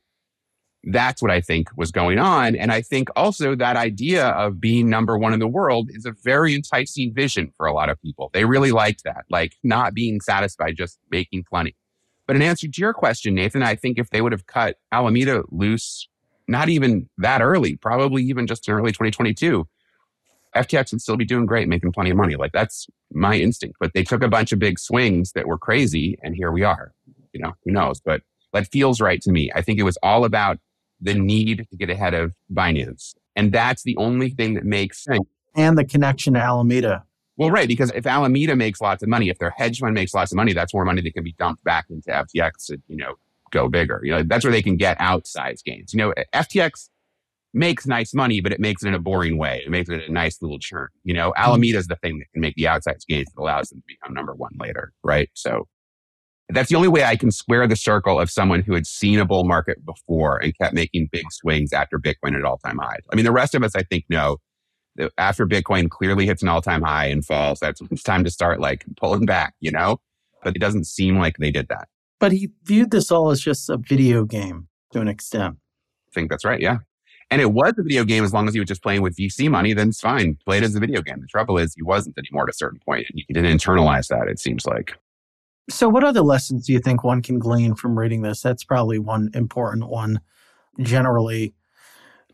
that's 0.85 1.21
what 1.23 1.31
I 1.31 1.41
think 1.41 1.69
was 1.77 1.91
going 1.91 2.19
on. 2.19 2.57
And 2.57 2.73
I 2.73 2.83
think 2.83 3.09
also 3.17 3.55
that 3.55 3.77
idea 3.77 4.29
of 4.29 4.61
being 4.61 4.89
number 4.89 5.19
one 5.19 5.33
in 5.33 5.41
the 5.41 5.49
world 5.49 5.91
is 5.93 6.07
a 6.07 6.15
very 6.25 6.55
enticing 6.55 7.13
vision 7.15 7.53
for 7.57 7.67
a 7.67 7.73
lot 7.73 7.89
of 7.89 8.01
people. 8.01 8.31
They 8.33 8.45
really 8.45 8.73
liked 8.73 9.05
that, 9.05 9.25
like 9.31 9.57
not 9.63 9.95
being 9.95 10.21
satisfied 10.21 10.77
just 10.77 10.99
making 11.11 11.45
plenty. 11.49 11.77
But 12.31 12.37
in 12.37 12.43
answer 12.43 12.69
to 12.69 12.81
your 12.81 12.95
question, 12.95 13.35
Nathan, 13.35 13.65
I 13.65 13.75
think 13.75 13.99
if 13.99 14.11
they 14.11 14.23
would 14.23 14.31
have 14.31 14.47
cut 14.47 14.77
Alameda 14.93 15.43
loose, 15.51 16.07
not 16.47 16.69
even 16.69 17.09
that 17.19 17.43
early, 17.43 17.75
probably 17.75 18.23
even 18.23 18.47
just 18.47 18.69
in 18.69 18.75
early 18.75 18.93
2022, 18.93 19.67
FTX 20.55 20.93
would 20.93 21.03
still 21.03 21.17
be 21.17 21.25
doing 21.25 21.45
great, 21.45 21.67
making 21.67 21.91
plenty 21.91 22.11
of 22.11 22.17
money. 22.17 22.37
Like 22.37 22.53
that's 22.53 22.87
my 23.11 23.35
instinct. 23.35 23.79
But 23.81 23.95
they 23.95 24.05
took 24.05 24.23
a 24.23 24.29
bunch 24.29 24.53
of 24.53 24.61
big 24.61 24.79
swings 24.79 25.33
that 25.33 25.49
were 25.49 25.59
crazy, 25.59 26.21
and 26.23 26.37
here 26.37 26.53
we 26.53 26.63
are. 26.63 26.93
You 27.33 27.41
know, 27.41 27.55
who 27.65 27.73
knows? 27.73 28.01
But 28.01 28.23
that 28.53 28.69
feels 28.69 29.01
right 29.01 29.21
to 29.23 29.33
me. 29.33 29.51
I 29.53 29.61
think 29.61 29.81
it 29.81 29.83
was 29.83 29.99
all 30.01 30.25
about 30.25 30.61
the 31.01 31.15
need 31.15 31.67
to 31.69 31.77
get 31.77 31.91
ahead 31.91 32.15
of 32.15 32.33
Binance. 32.55 33.13
And 33.35 33.51
that's 33.51 33.83
the 33.83 33.97
only 33.97 34.31
thing 34.31 34.55
that 34.55 34.65
makes 34.65 35.03
sense. 35.03 35.27
And 35.57 35.77
the 35.77 35.85
connection 35.85 36.35
to 36.35 36.41
Alameda. 36.41 37.05
Well, 37.41 37.51
right, 37.51 37.67
because 37.67 37.91
if 37.93 38.07
Alameda 38.07 38.55
makes 38.55 38.83
lots 38.83 39.03
of 39.03 39.09
money, 39.09 39.31
if 39.31 39.39
their 39.39 39.55
hedge 39.57 39.79
fund 39.79 39.95
makes 39.95 40.13
lots 40.13 40.31
of 40.31 40.37
money, 40.37 40.53
that's 40.53 40.75
more 40.75 40.85
money 40.85 41.01
that 41.01 41.15
can 41.15 41.25
be 41.25 41.33
dumped 41.39 41.65
back 41.65 41.87
into 41.89 42.11
FTX 42.11 42.67
to, 42.67 42.77
you 42.87 42.99
know, 42.99 43.15
go 43.51 43.67
bigger. 43.67 43.99
You 44.05 44.13
know, 44.13 44.23
that's 44.23 44.45
where 44.45 44.53
they 44.53 44.61
can 44.61 44.77
get 44.77 44.99
outsized 44.99 45.65
gains. 45.65 45.95
You 45.95 46.01
know, 46.01 46.15
FTX 46.35 46.91
makes 47.55 47.87
nice 47.87 48.13
money, 48.13 48.43
but 48.43 48.53
it 48.53 48.61
makes 48.61 48.85
it 48.85 48.89
in 48.89 48.95
a 48.95 48.99
boring 48.99 49.39
way. 49.39 49.63
It 49.65 49.71
makes 49.71 49.89
it 49.89 50.07
a 50.07 50.13
nice 50.13 50.43
little 50.43 50.59
churn. 50.59 50.89
You 51.03 51.15
know, 51.15 51.31
mm-hmm. 51.31 51.43
Alameda 51.43 51.79
is 51.79 51.87
the 51.87 51.97
thing 51.97 52.19
that 52.19 52.31
can 52.31 52.43
make 52.43 52.57
the 52.57 52.65
outsized 52.65 53.07
gains 53.09 53.33
that 53.35 53.41
allows 53.41 53.71
them 53.71 53.79
to 53.79 53.85
become 53.89 54.13
number 54.13 54.35
one 54.35 54.53
later, 54.61 54.93
right? 55.03 55.31
So 55.33 55.67
that's 56.51 56.69
the 56.69 56.77
only 56.77 56.89
way 56.89 57.05
I 57.05 57.17
can 57.17 57.31
square 57.31 57.67
the 57.67 57.75
circle 57.75 58.21
of 58.21 58.31
someone 58.31 58.61
who 58.61 58.75
had 58.75 58.87
seen 58.87 59.19
a 59.19 59.25
bull 59.25 59.45
market 59.45 59.83
before 59.87 60.37
and 60.37 60.55
kept 60.59 60.75
making 60.75 61.09
big 61.11 61.33
swings 61.33 61.73
after 61.73 61.99
Bitcoin 61.99 62.37
at 62.37 62.45
all 62.45 62.59
time 62.59 62.77
highs. 62.77 63.01
I 63.11 63.17
mean, 63.17 63.25
the 63.25 63.33
rest 63.33 63.55
of 63.55 63.63
us, 63.63 63.75
I 63.75 63.83
think, 63.85 64.05
know 64.11 64.37
after 65.19 65.47
Bitcoin 65.47 65.89
clearly 65.89 66.27
hits 66.27 66.43
an 66.43 66.49
all 66.49 66.63
time 66.63 66.83
high 66.83 67.07
and 67.07 67.25
falls, 67.25 67.61
that's 67.61 67.81
it's 67.91 68.03
time 68.03 68.25
to 68.25 68.31
start 68.31 68.61
like 68.61 68.85
pulling 68.97 69.27
back, 69.27 69.55
you 69.61 69.71
know? 69.71 70.01
But 70.43 70.57
it 70.57 70.61
doesn't 70.61 70.85
seem 70.85 71.19
like 71.19 71.37
they 71.39 71.51
did 71.51 71.69
that. 71.69 71.89
But 72.19 72.33
he 72.33 72.51
viewed 72.65 72.91
this 72.91 73.11
all 73.11 73.31
as 73.31 73.41
just 73.41 73.69
a 73.71 73.77
video 73.77 74.25
game 74.25 74.69
to 74.93 75.01
an 75.01 75.09
extent. 75.09 75.57
I 76.09 76.11
think 76.15 76.31
that's 76.31 76.45
right. 76.45 76.61
Yeah. 76.61 76.79
And 77.31 77.41
it 77.41 77.53
was 77.53 77.75
a 77.79 77.83
video 77.83 78.05
game 78.05 78.25
as 78.25 78.33
long 78.33 78.49
as 78.49 78.55
he 78.55 78.61
was 78.61 78.69
just 78.69 78.83
playing 78.83 79.03
with 79.03 79.17
VC 79.17 79.49
money, 79.49 79.73
then 79.73 79.91
it's 79.91 80.01
fine. 80.01 80.37
Play 80.45 80.59
it 80.59 80.65
as 80.65 80.75
a 80.75 80.81
video 80.81 81.01
game. 81.01 81.21
The 81.21 81.29
trouble 81.29 81.59
is 81.59 81.75
he 81.75 81.83
wasn't 81.83 82.19
anymore 82.19 82.43
at 82.45 82.51
a 82.51 82.57
certain 82.57 82.81
point 82.85 83.07
and 83.09 83.23
he 83.25 83.33
didn't 83.33 83.57
internalize 83.57 84.09
that, 84.09 84.29
it 84.29 84.41
seems 84.41 84.67
like. 84.67 84.97
So, 85.69 85.89
what 85.89 86.03
other 86.03 86.23
lessons 86.23 86.67
do 86.67 86.73
you 86.73 86.81
think 86.81 87.05
one 87.05 87.23
can 87.23 87.39
glean 87.39 87.77
from 87.77 87.97
reading 87.97 88.23
this? 88.23 88.43
That's 88.43 88.65
probably 88.65 88.99
one 88.99 89.31
important 89.35 89.89
one. 89.89 90.21
Generally, 90.81 91.55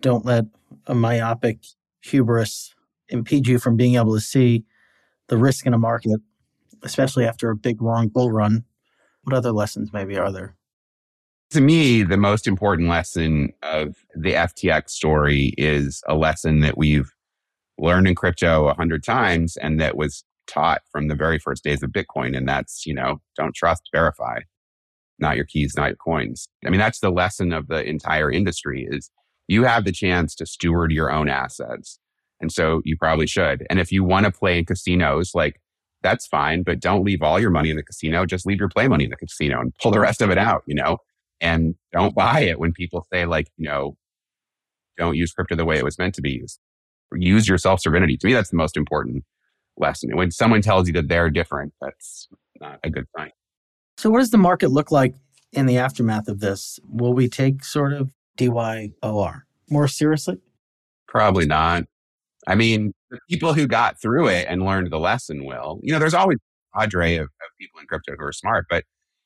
don't 0.00 0.24
let 0.24 0.46
a 0.86 0.94
myopic 0.94 1.58
hubris 2.06 2.74
impede 3.08 3.46
you 3.46 3.58
from 3.58 3.76
being 3.76 3.96
able 3.96 4.14
to 4.14 4.20
see 4.20 4.64
the 5.28 5.36
risk 5.36 5.66
in 5.66 5.74
a 5.74 5.78
market, 5.78 6.20
especially 6.82 7.24
after 7.24 7.50
a 7.50 7.56
big 7.56 7.82
long 7.82 8.08
bull 8.08 8.30
run. 8.30 8.64
What 9.22 9.36
other 9.36 9.52
lessons 9.52 9.92
maybe 9.92 10.16
are 10.16 10.32
there? 10.32 10.56
To 11.50 11.60
me, 11.60 12.02
the 12.02 12.16
most 12.16 12.46
important 12.46 12.88
lesson 12.88 13.52
of 13.62 13.96
the 14.14 14.32
FTX 14.32 14.90
story 14.90 15.54
is 15.56 16.02
a 16.08 16.14
lesson 16.14 16.60
that 16.60 16.76
we've 16.76 17.12
learned 17.78 18.08
in 18.08 18.14
crypto 18.14 18.68
a 18.68 18.74
hundred 18.74 19.04
times 19.04 19.56
and 19.56 19.80
that 19.80 19.96
was 19.96 20.24
taught 20.46 20.82
from 20.90 21.08
the 21.08 21.14
very 21.14 21.38
first 21.38 21.62
days 21.62 21.82
of 21.82 21.90
Bitcoin. 21.90 22.36
And 22.36 22.48
that's, 22.48 22.86
you 22.86 22.94
know, 22.94 23.20
don't 23.36 23.54
trust, 23.54 23.88
verify, 23.92 24.40
not 25.18 25.36
your 25.36 25.44
keys, 25.44 25.74
not 25.76 25.88
your 25.88 25.96
coins. 25.96 26.48
I 26.64 26.70
mean, 26.70 26.80
that's 26.80 27.00
the 27.00 27.10
lesson 27.10 27.52
of 27.52 27.68
the 27.68 27.84
entire 27.84 28.30
industry 28.30 28.86
is 28.88 29.10
you 29.48 29.64
have 29.64 29.84
the 29.84 29.92
chance 29.92 30.34
to 30.36 30.46
steward 30.46 30.92
your 30.92 31.10
own 31.10 31.28
assets. 31.28 31.98
And 32.40 32.52
so 32.52 32.82
you 32.84 32.96
probably 32.96 33.26
should. 33.26 33.66
And 33.70 33.78
if 33.78 33.90
you 33.90 34.04
want 34.04 34.26
to 34.26 34.32
play 34.32 34.58
in 34.58 34.64
casinos, 34.64 35.34
like 35.34 35.60
that's 36.02 36.26
fine, 36.26 36.62
but 36.62 36.80
don't 36.80 37.04
leave 37.04 37.22
all 37.22 37.40
your 37.40 37.50
money 37.50 37.70
in 37.70 37.76
the 37.76 37.82
casino. 37.82 38.26
Just 38.26 38.46
leave 38.46 38.60
your 38.60 38.68
play 38.68 38.88
money 38.88 39.04
in 39.04 39.10
the 39.10 39.16
casino 39.16 39.60
and 39.60 39.74
pull 39.82 39.90
the 39.90 40.00
rest 40.00 40.20
of 40.20 40.30
it 40.30 40.38
out, 40.38 40.62
you 40.66 40.74
know, 40.74 40.98
and 41.40 41.74
don't 41.92 42.14
buy 42.14 42.40
it 42.40 42.58
when 42.58 42.72
people 42.72 43.06
say 43.12 43.24
like, 43.24 43.48
you 43.56 43.68
know, 43.68 43.96
don't 44.96 45.16
use 45.16 45.32
crypto 45.32 45.56
the 45.56 45.64
way 45.64 45.76
it 45.76 45.84
was 45.84 45.98
meant 45.98 46.14
to 46.14 46.22
be 46.22 46.32
used. 46.32 46.58
Use 47.14 47.48
your 47.48 47.58
self 47.58 47.80
sovereignty. 47.80 48.16
To 48.16 48.26
me, 48.26 48.34
that's 48.34 48.50
the 48.50 48.56
most 48.56 48.76
important 48.76 49.24
lesson. 49.76 50.16
When 50.16 50.30
someone 50.30 50.62
tells 50.62 50.86
you 50.86 50.92
that 50.94 51.08
they're 51.08 51.30
different, 51.30 51.72
that's 51.80 52.28
not 52.60 52.80
a 52.82 52.90
good 52.90 53.06
sign. 53.16 53.30
So, 53.98 54.10
what 54.10 54.18
does 54.18 54.30
the 54.30 54.38
market 54.38 54.70
look 54.70 54.90
like 54.90 55.14
in 55.52 55.66
the 55.66 55.78
aftermath 55.78 56.28
of 56.28 56.40
this? 56.40 56.78
Will 56.88 57.12
we 57.12 57.28
take 57.28 57.64
sort 57.64 57.92
of 57.92 58.10
DYOR 58.36 59.42
more 59.70 59.88
seriously? 59.88 60.38
Probably 61.08 61.46
not. 61.46 61.84
I 62.46 62.54
mean, 62.54 62.92
the 63.10 63.18
people 63.28 63.54
who 63.54 63.66
got 63.66 64.00
through 64.00 64.28
it 64.28 64.46
and 64.48 64.64
learned 64.64 64.90
the 64.90 64.98
lesson 64.98 65.44
will. 65.44 65.80
You 65.82 65.92
know, 65.92 65.98
there's 65.98 66.14
always 66.14 66.38
a 66.74 66.80
cadre 66.80 67.16
of, 67.16 67.24
of 67.24 67.58
people 67.58 67.80
in 67.80 67.86
crypto 67.86 68.14
who 68.18 68.24
are 68.24 68.32
smart, 68.32 68.66
but 68.70 68.84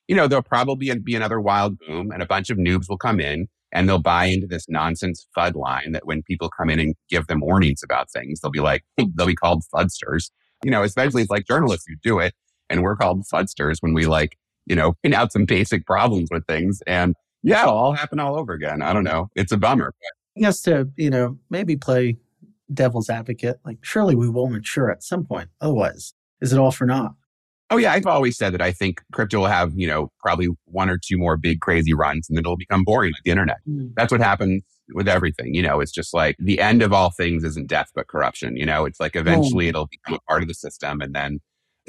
you 0.08 0.16
know, 0.16 0.26
there'll 0.26 0.42
probably 0.42 0.92
be 0.98 1.14
another 1.14 1.40
wild 1.40 1.78
boom 1.78 2.10
and 2.10 2.20
a 2.20 2.26
bunch 2.26 2.50
of 2.50 2.58
noobs 2.58 2.88
will 2.88 2.98
come 2.98 3.20
in 3.20 3.46
and 3.72 3.88
they'll 3.88 4.00
buy 4.00 4.24
into 4.24 4.46
this 4.46 4.68
nonsense 4.68 5.26
FUD 5.36 5.54
line 5.54 5.92
that 5.92 6.04
when 6.04 6.22
people 6.22 6.50
come 6.50 6.68
in 6.68 6.80
and 6.80 6.96
give 7.08 7.28
them 7.28 7.40
warnings 7.40 7.82
about 7.84 8.10
things, 8.10 8.40
they'll 8.40 8.50
be 8.50 8.60
like, 8.60 8.84
they'll 9.14 9.26
be 9.26 9.36
called 9.36 9.62
FUDsters. 9.72 10.30
You 10.64 10.70
know, 10.70 10.82
especially 10.82 11.24
like 11.30 11.46
journalists 11.46 11.86
who 11.86 11.94
do 12.02 12.18
it 12.18 12.34
and 12.68 12.82
we're 12.82 12.96
called 12.96 13.24
FUDsters 13.32 13.76
when 13.80 13.94
we 13.94 14.06
like, 14.06 14.36
you 14.66 14.74
know, 14.74 14.94
pin 15.02 15.14
out 15.14 15.32
some 15.32 15.44
basic 15.44 15.86
problems 15.86 16.28
with 16.30 16.44
things. 16.46 16.82
And 16.86 17.14
yeah, 17.42 17.62
it'll 17.62 17.74
all 17.74 17.92
happen 17.92 18.20
all 18.20 18.38
over 18.38 18.52
again. 18.52 18.82
I 18.82 18.92
don't 18.92 19.04
know. 19.04 19.30
It's 19.34 19.52
a 19.52 19.56
bummer. 19.56 19.92
Yes, 20.36 20.62
to, 20.62 20.88
you 20.96 21.10
know, 21.10 21.38
maybe 21.50 21.76
play 21.76 22.18
devil's 22.72 23.10
advocate, 23.10 23.60
like 23.64 23.78
surely 23.82 24.14
we 24.14 24.28
will 24.28 24.48
mature 24.48 24.90
at 24.90 25.02
some 25.02 25.24
point. 25.24 25.48
Otherwise, 25.60 26.14
is 26.40 26.52
it 26.52 26.58
all 26.58 26.70
for 26.70 26.86
naught? 26.86 27.14
Oh 27.72 27.76
yeah, 27.76 27.92
I've 27.92 28.06
always 28.06 28.36
said 28.36 28.52
that 28.54 28.62
I 28.62 28.72
think 28.72 29.00
crypto 29.12 29.40
will 29.40 29.46
have, 29.46 29.72
you 29.76 29.86
know, 29.86 30.10
probably 30.18 30.48
one 30.64 30.90
or 30.90 30.98
two 30.98 31.16
more 31.16 31.36
big 31.36 31.60
crazy 31.60 31.94
runs 31.94 32.28
and 32.28 32.36
then 32.36 32.42
it'll 32.42 32.56
become 32.56 32.82
boring 32.82 33.12
like 33.12 33.22
the 33.24 33.30
internet. 33.30 33.58
Mm. 33.68 33.92
That's 33.94 34.10
what 34.10 34.20
happens 34.20 34.64
with 34.92 35.06
everything. 35.06 35.54
You 35.54 35.62
know, 35.62 35.80
it's 35.80 35.92
just 35.92 36.12
like 36.12 36.36
the 36.40 36.60
end 36.60 36.82
of 36.82 36.92
all 36.92 37.10
things 37.10 37.44
isn't 37.44 37.68
death 37.68 37.90
but 37.94 38.08
corruption. 38.08 38.56
You 38.56 38.66
know, 38.66 38.86
it's 38.86 38.98
like 38.98 39.14
eventually 39.14 39.66
oh. 39.66 39.68
it'll 39.68 39.86
become 39.86 40.14
a 40.14 40.30
part 40.30 40.42
of 40.42 40.48
the 40.48 40.54
system 40.54 41.00
and 41.00 41.14
then 41.14 41.40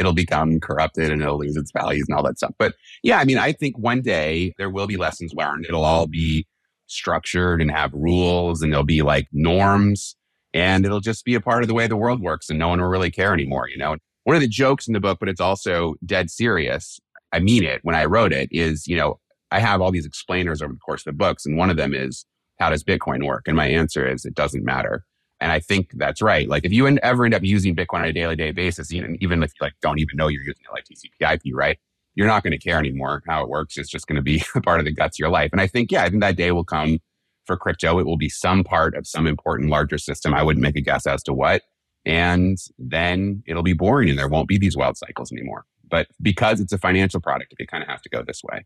it'll 0.02 0.14
become 0.14 0.60
corrupted 0.60 1.12
and 1.12 1.22
it'll 1.22 1.40
lose 1.40 1.56
its 1.56 1.72
values 1.72 2.06
and 2.10 2.18
all 2.18 2.24
that 2.24 2.38
stuff. 2.38 2.54
But 2.58 2.74
yeah, 3.04 3.20
I 3.20 3.24
mean, 3.24 3.38
I 3.38 3.54
think 3.54 3.78
one 3.78 4.02
day 4.02 4.54
there 4.58 4.70
will 4.70 4.88
be 4.88 4.98
lessons 4.98 5.32
learned. 5.34 5.66
It'll 5.66 5.86
all 5.86 6.08
be 6.08 6.46
structured 6.88 7.62
and 7.62 7.72
have 7.72 7.94
rules 7.94 8.62
and 8.62 8.74
there'll 8.74 8.84
be 8.84 9.04
like 9.04 9.28
norms 9.32 10.16
and 10.54 10.86
it'll 10.86 11.00
just 11.00 11.24
be 11.24 11.36
a 11.36 11.40
part 11.40 11.64
of 11.64 11.70
the 11.70 11.74
way 11.74 11.88
the 11.88 11.96
world 11.96 12.20
works 12.20 12.50
and 12.50 12.60
no 12.60 12.68
one 12.68 12.82
will 12.82 12.88
really 12.88 13.12
care 13.12 13.34
anymore, 13.34 13.70
you 13.70 13.78
know. 13.78 13.96
One 14.24 14.36
of 14.36 14.42
the 14.42 14.48
jokes 14.48 14.88
in 14.88 14.94
the 14.94 15.00
book, 15.00 15.20
but 15.20 15.30
it's 15.30 15.40
also 15.40 15.96
dead 16.06 16.30
serious. 16.30 17.00
I 17.32 17.40
mean 17.40 17.64
it 17.64 17.80
when 17.84 17.96
I 17.96 18.06
wrote 18.06 18.34
it 18.34 18.50
is, 18.52 18.88
you 18.88 18.98
know, 18.98 19.20
I 19.52 19.60
have 19.60 19.82
all 19.82 19.92
these 19.92 20.06
explainers 20.06 20.62
over 20.62 20.74
the 20.74 20.80
course 20.80 21.02
of 21.02 21.06
the 21.14 21.18
books 21.18 21.46
and 21.46 21.58
one 21.58 21.70
of 21.70 21.78
them 21.78 21.94
is 21.94 22.26
how 22.60 22.72
does 22.72 22.84
Bitcoin 22.84 23.26
work? 23.26 23.48
And 23.48 23.56
my 23.56 23.68
answer 23.68 24.06
is 24.06 24.26
it 24.26 24.36
doesn't 24.36 24.66
matter. 24.66 25.06
And 25.42 25.52
I 25.52 25.60
think 25.60 25.92
that's 25.96 26.22
right. 26.22 26.48
Like 26.48 26.64
if 26.64 26.72
you 26.72 26.88
ever 26.88 27.26
end 27.26 27.34
up 27.34 27.44
using 27.44 27.76
Bitcoin 27.76 28.00
on 28.00 28.06
a 28.06 28.14
daily 28.14 28.36
day 28.36 28.52
basis, 28.52 28.94
even, 28.94 29.18
even 29.22 29.42
if 29.42 29.52
you 29.60 29.66
like 29.66 29.74
don't 29.82 30.00
even 30.00 30.16
know 30.16 30.28
you're 30.28 30.44
using 30.44 30.64
it 30.64 30.72
like 30.72 30.86
TCP 30.86 31.34
IP, 31.34 31.56
right? 31.56 31.80
You're 32.14 32.28
not 32.28 32.44
going 32.44 32.52
to 32.52 32.60
care 32.60 32.78
anymore 32.78 33.24
how 33.28 33.42
it 33.42 33.50
works. 33.50 33.76
It's 33.78 33.90
just 33.90 34.06
going 34.06 34.18
to 34.18 34.22
be 34.22 34.44
a 34.56 34.62
part 34.62 34.80
of 34.80 34.86
the 34.86 34.92
guts 34.92 35.16
of 35.16 35.20
your 35.20 35.30
life. 35.30 35.50
And 35.52 35.60
I 35.60 35.66
think, 35.66 35.92
yeah, 35.92 36.04
I 36.04 36.10
think 36.10 36.22
that 36.22 36.38
day 36.38 36.52
will 36.52 36.64
come 36.64 37.00
for 37.46 37.58
crypto. 37.58 37.98
It 37.98 38.06
will 38.06 38.18
be 38.18 38.30
some 38.30 38.64
part 38.64 38.96
of 38.96 39.08
some 39.08 39.26
important 39.26 39.72
larger 39.72 39.98
system. 39.98 40.34
I 40.34 40.44
wouldn't 40.44 40.62
make 40.62 40.76
a 40.76 40.82
guess 40.82 41.08
as 41.08 41.24
to 41.24 41.34
what. 41.34 41.64
And 42.06 42.58
then 42.78 43.44
it'll 43.48 43.64
be 43.64 43.74
boring 43.74 44.10
and 44.10 44.20
there 44.20 44.28
won't 44.28 44.48
be 44.48 44.60
these 44.60 44.78
wild 44.78 44.98
cycles 44.98 45.32
anymore. 45.32 45.66
But 45.90 46.08
because 46.22 46.60
it's 46.60 46.72
a 46.72 46.78
financial 46.78 47.20
product, 47.20 47.56
it 47.58 47.68
kind 47.68 47.84
of 47.84 47.90
has 47.90 48.02
to 48.02 48.10
go 48.10 48.24
this 48.24 48.42
way. 48.44 48.66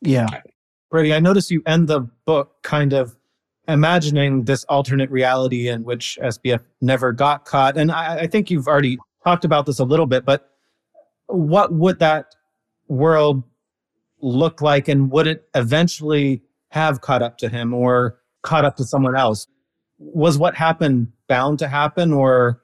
Yeah. 0.00 0.26
Brady, 0.90 1.12
I 1.12 1.20
noticed 1.20 1.50
you 1.50 1.62
end 1.66 1.88
the 1.88 2.08
book 2.24 2.62
kind 2.62 2.92
of 2.92 3.16
imagining 3.68 4.44
this 4.44 4.64
alternate 4.64 5.10
reality 5.10 5.68
in 5.68 5.84
which 5.84 6.18
SBF 6.22 6.60
never 6.80 7.12
got 7.12 7.44
caught. 7.44 7.76
And 7.76 7.90
I, 7.90 8.20
I 8.20 8.26
think 8.26 8.50
you've 8.50 8.68
already 8.68 8.98
talked 9.24 9.44
about 9.44 9.66
this 9.66 9.78
a 9.78 9.84
little 9.84 10.06
bit, 10.06 10.24
but 10.24 10.50
what 11.26 11.72
would 11.72 11.98
that 11.98 12.34
world 12.88 13.42
look 14.20 14.60
like? 14.60 14.88
And 14.88 15.10
would 15.10 15.26
it 15.26 15.48
eventually 15.54 16.42
have 16.70 17.00
caught 17.00 17.22
up 17.22 17.38
to 17.38 17.48
him 17.48 17.72
or 17.72 18.18
caught 18.42 18.64
up 18.64 18.76
to 18.76 18.84
someone 18.84 19.16
else. 19.16 19.46
Was 19.98 20.38
what 20.38 20.54
happened 20.54 21.12
bound 21.28 21.58
to 21.60 21.68
happen? 21.68 22.12
Or 22.12 22.62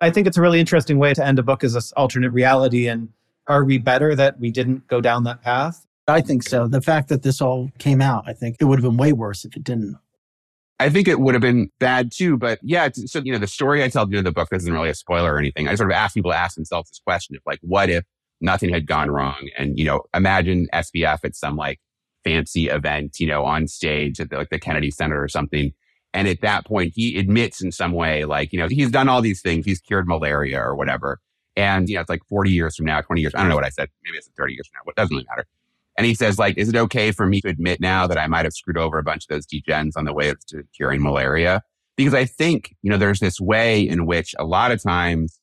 I 0.00 0.10
think 0.10 0.26
it's 0.26 0.36
a 0.36 0.42
really 0.42 0.60
interesting 0.60 0.98
way 0.98 1.14
to 1.14 1.24
end 1.24 1.38
a 1.38 1.42
book 1.42 1.64
as 1.64 1.74
this 1.74 1.92
alternate 1.92 2.30
reality. 2.30 2.88
And 2.88 3.08
are 3.46 3.64
we 3.64 3.78
better 3.78 4.14
that 4.14 4.38
we 4.38 4.50
didn't 4.50 4.86
go 4.88 5.00
down 5.00 5.24
that 5.24 5.42
path? 5.42 5.86
I 6.08 6.20
think 6.20 6.42
so. 6.42 6.66
The 6.66 6.82
fact 6.82 7.08
that 7.08 7.22
this 7.22 7.40
all 7.40 7.70
came 7.78 8.02
out, 8.02 8.24
I 8.26 8.32
think 8.32 8.56
it 8.60 8.64
would 8.64 8.80
have 8.80 8.90
been 8.90 8.96
way 8.96 9.12
worse 9.12 9.44
if 9.44 9.56
it 9.56 9.62
didn't. 9.62 9.96
I 10.82 10.90
think 10.90 11.08
it 11.08 11.20
would 11.20 11.34
have 11.34 11.42
been 11.42 11.70
bad 11.78 12.10
too, 12.12 12.36
but 12.36 12.58
yeah. 12.62 12.88
So 12.92 13.20
you 13.24 13.32
know, 13.32 13.38
the 13.38 13.46
story 13.46 13.82
I 13.82 13.88
tell 13.88 14.08
you 14.10 14.18
in 14.18 14.24
the 14.24 14.32
book 14.32 14.48
isn't 14.52 14.72
really 14.72 14.90
a 14.90 14.94
spoiler 14.94 15.34
or 15.34 15.38
anything. 15.38 15.68
I 15.68 15.74
sort 15.74 15.90
of 15.90 15.94
ask 15.94 16.14
people 16.14 16.32
to 16.32 16.36
ask 16.36 16.56
themselves 16.56 16.90
this 16.90 17.00
question 17.04 17.36
of 17.36 17.42
like, 17.46 17.60
what 17.62 17.88
if 17.88 18.04
nothing 18.40 18.70
had 18.70 18.86
gone 18.86 19.10
wrong? 19.10 19.48
And 19.56 19.78
you 19.78 19.84
know, 19.84 20.02
imagine 20.14 20.66
SBF 20.72 21.18
at 21.24 21.36
some 21.36 21.56
like 21.56 21.78
fancy 22.24 22.68
event, 22.68 23.20
you 23.20 23.26
know, 23.26 23.44
on 23.44 23.68
stage 23.68 24.20
at 24.20 24.30
the, 24.30 24.36
like 24.36 24.50
the 24.50 24.58
Kennedy 24.58 24.90
Center 24.90 25.22
or 25.22 25.28
something. 25.28 25.72
And 26.14 26.28
at 26.28 26.42
that 26.42 26.66
point, 26.66 26.92
he 26.94 27.18
admits 27.18 27.62
in 27.62 27.72
some 27.72 27.92
way, 27.92 28.24
like, 28.24 28.52
you 28.52 28.58
know, 28.58 28.68
he's 28.68 28.90
done 28.90 29.08
all 29.08 29.22
these 29.22 29.40
things. 29.40 29.64
He's 29.64 29.80
cured 29.80 30.06
malaria 30.06 30.60
or 30.60 30.74
whatever. 30.74 31.20
And, 31.56 31.88
you 31.88 31.94
know, 31.94 32.02
it's 32.02 32.10
like 32.10 32.24
40 32.28 32.50
years 32.50 32.76
from 32.76 32.86
now, 32.86 33.00
20 33.00 33.20
years. 33.20 33.34
I 33.34 33.38
don't 33.40 33.48
know 33.48 33.54
what 33.54 33.64
I 33.64 33.70
said. 33.70 33.88
Maybe 34.04 34.18
it's 34.18 34.28
30 34.36 34.52
years 34.52 34.68
from 34.68 34.80
now. 34.84 34.90
It 34.90 34.96
doesn't 34.96 35.14
really 35.14 35.26
matter. 35.30 35.46
And 35.96 36.06
he 36.06 36.14
says, 36.14 36.38
like, 36.38 36.56
is 36.56 36.68
it 36.68 36.76
okay 36.76 37.12
for 37.12 37.26
me 37.26 37.40
to 37.42 37.48
admit 37.48 37.80
now 37.80 38.06
that 38.06 38.18
I 38.18 38.26
might 38.26 38.44
have 38.46 38.54
screwed 38.54 38.78
over 38.78 38.98
a 38.98 39.02
bunch 39.02 39.24
of 39.24 39.28
those 39.28 39.46
degens 39.46 39.92
on 39.96 40.04
the 40.04 40.14
way 40.14 40.32
to 40.48 40.62
curing 40.76 41.02
malaria? 41.02 41.62
Because 41.96 42.14
I 42.14 42.24
think, 42.24 42.74
you 42.82 42.90
know, 42.90 42.96
there's 42.96 43.20
this 43.20 43.40
way 43.40 43.86
in 43.86 44.06
which 44.06 44.34
a 44.38 44.44
lot 44.44 44.72
of 44.72 44.82
times 44.82 45.38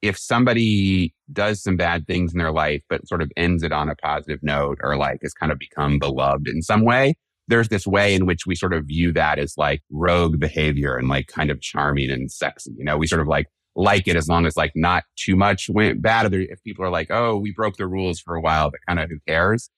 if 0.00 0.18
somebody 0.18 1.14
does 1.32 1.62
some 1.62 1.76
bad 1.76 2.06
things 2.06 2.32
in 2.32 2.38
their 2.38 2.52
life, 2.52 2.82
but 2.88 3.08
sort 3.08 3.22
of 3.22 3.32
ends 3.36 3.62
it 3.62 3.72
on 3.72 3.88
a 3.88 3.96
positive 3.96 4.38
note 4.42 4.78
or 4.82 4.96
like 4.96 5.20
has 5.22 5.32
kind 5.32 5.50
of 5.50 5.58
become 5.58 5.98
beloved 5.98 6.46
in 6.46 6.62
some 6.62 6.84
way, 6.84 7.14
there's 7.48 7.68
this 7.68 7.86
way 7.86 8.14
in 8.14 8.26
which 8.26 8.46
we 8.46 8.54
sort 8.54 8.72
of 8.72 8.84
view 8.84 9.12
that 9.12 9.38
as 9.38 9.54
like 9.56 9.82
rogue 9.90 10.38
behavior 10.38 10.96
and 10.96 11.08
like 11.08 11.26
kind 11.28 11.50
of 11.50 11.60
charming 11.60 12.10
and 12.10 12.30
sexy. 12.30 12.72
You 12.76 12.84
know, 12.84 12.96
we 12.96 13.06
sort 13.06 13.22
of 13.22 13.28
like 13.28 13.46
like 13.76 14.06
it 14.06 14.16
as 14.16 14.28
long 14.28 14.46
as 14.46 14.56
like 14.56 14.72
not 14.74 15.04
too 15.16 15.36
much 15.36 15.68
went 15.68 16.00
bad. 16.00 16.32
If 16.32 16.62
people 16.62 16.84
are 16.84 16.90
like, 16.90 17.10
oh, 17.10 17.36
we 17.36 17.52
broke 17.52 17.76
the 17.76 17.86
rules 17.86 18.20
for 18.20 18.34
a 18.34 18.40
while, 18.40 18.70
but 18.70 18.80
kind 18.86 19.00
of 19.00 19.10
who 19.10 19.18
cares? 19.26 19.70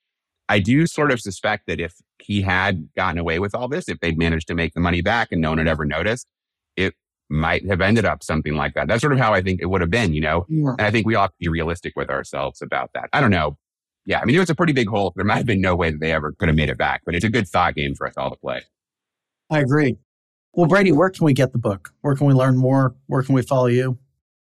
I 0.48 0.60
do 0.60 0.86
sort 0.86 1.10
of 1.10 1.20
suspect 1.20 1.66
that 1.66 1.80
if 1.80 1.94
he 2.18 2.42
had 2.42 2.88
gotten 2.96 3.18
away 3.18 3.38
with 3.38 3.54
all 3.54 3.68
this, 3.68 3.88
if 3.88 3.98
they'd 4.00 4.18
managed 4.18 4.46
to 4.48 4.54
make 4.54 4.74
the 4.74 4.80
money 4.80 5.02
back 5.02 5.32
and 5.32 5.40
no 5.40 5.50
one 5.50 5.58
had 5.58 5.66
ever 5.66 5.84
noticed, 5.84 6.26
it 6.76 6.94
might 7.28 7.66
have 7.66 7.80
ended 7.80 8.04
up 8.04 8.22
something 8.22 8.54
like 8.54 8.74
that. 8.74 8.86
That's 8.86 9.00
sort 9.00 9.12
of 9.12 9.18
how 9.18 9.34
I 9.34 9.42
think 9.42 9.60
it 9.60 9.66
would 9.66 9.80
have 9.80 9.90
been, 9.90 10.14
you 10.14 10.20
know? 10.20 10.46
Yeah. 10.48 10.74
And 10.78 10.82
I 10.82 10.90
think 10.92 11.06
we 11.06 11.16
ought 11.16 11.28
to 11.28 11.34
be 11.40 11.48
realistic 11.48 11.94
with 11.96 12.10
ourselves 12.10 12.62
about 12.62 12.90
that. 12.94 13.08
I 13.12 13.20
don't 13.20 13.32
know. 13.32 13.58
Yeah, 14.04 14.20
I 14.20 14.24
mean, 14.24 14.36
it 14.36 14.38
was 14.38 14.50
a 14.50 14.54
pretty 14.54 14.72
big 14.72 14.88
hole. 14.88 15.12
There 15.16 15.24
might 15.24 15.38
have 15.38 15.46
been 15.46 15.60
no 15.60 15.74
way 15.74 15.90
that 15.90 15.98
they 15.98 16.12
ever 16.12 16.30
could 16.30 16.46
have 16.48 16.56
made 16.56 16.68
it 16.68 16.78
back, 16.78 17.02
but 17.04 17.16
it's 17.16 17.24
a 17.24 17.28
good 17.28 17.48
thought 17.48 17.74
game 17.74 17.96
for 17.96 18.06
us 18.06 18.14
all 18.16 18.30
to 18.30 18.36
play. 18.36 18.62
I 19.50 19.58
agree. 19.58 19.96
Well, 20.56 20.66
Brady, 20.66 20.90
where 20.90 21.10
can 21.10 21.26
we 21.26 21.34
get 21.34 21.52
the 21.52 21.58
book? 21.58 21.92
Where 22.00 22.16
can 22.16 22.26
we 22.26 22.32
learn 22.32 22.56
more? 22.56 22.94
Where 23.08 23.22
can 23.22 23.34
we 23.34 23.42
follow 23.42 23.66
you? 23.66 23.98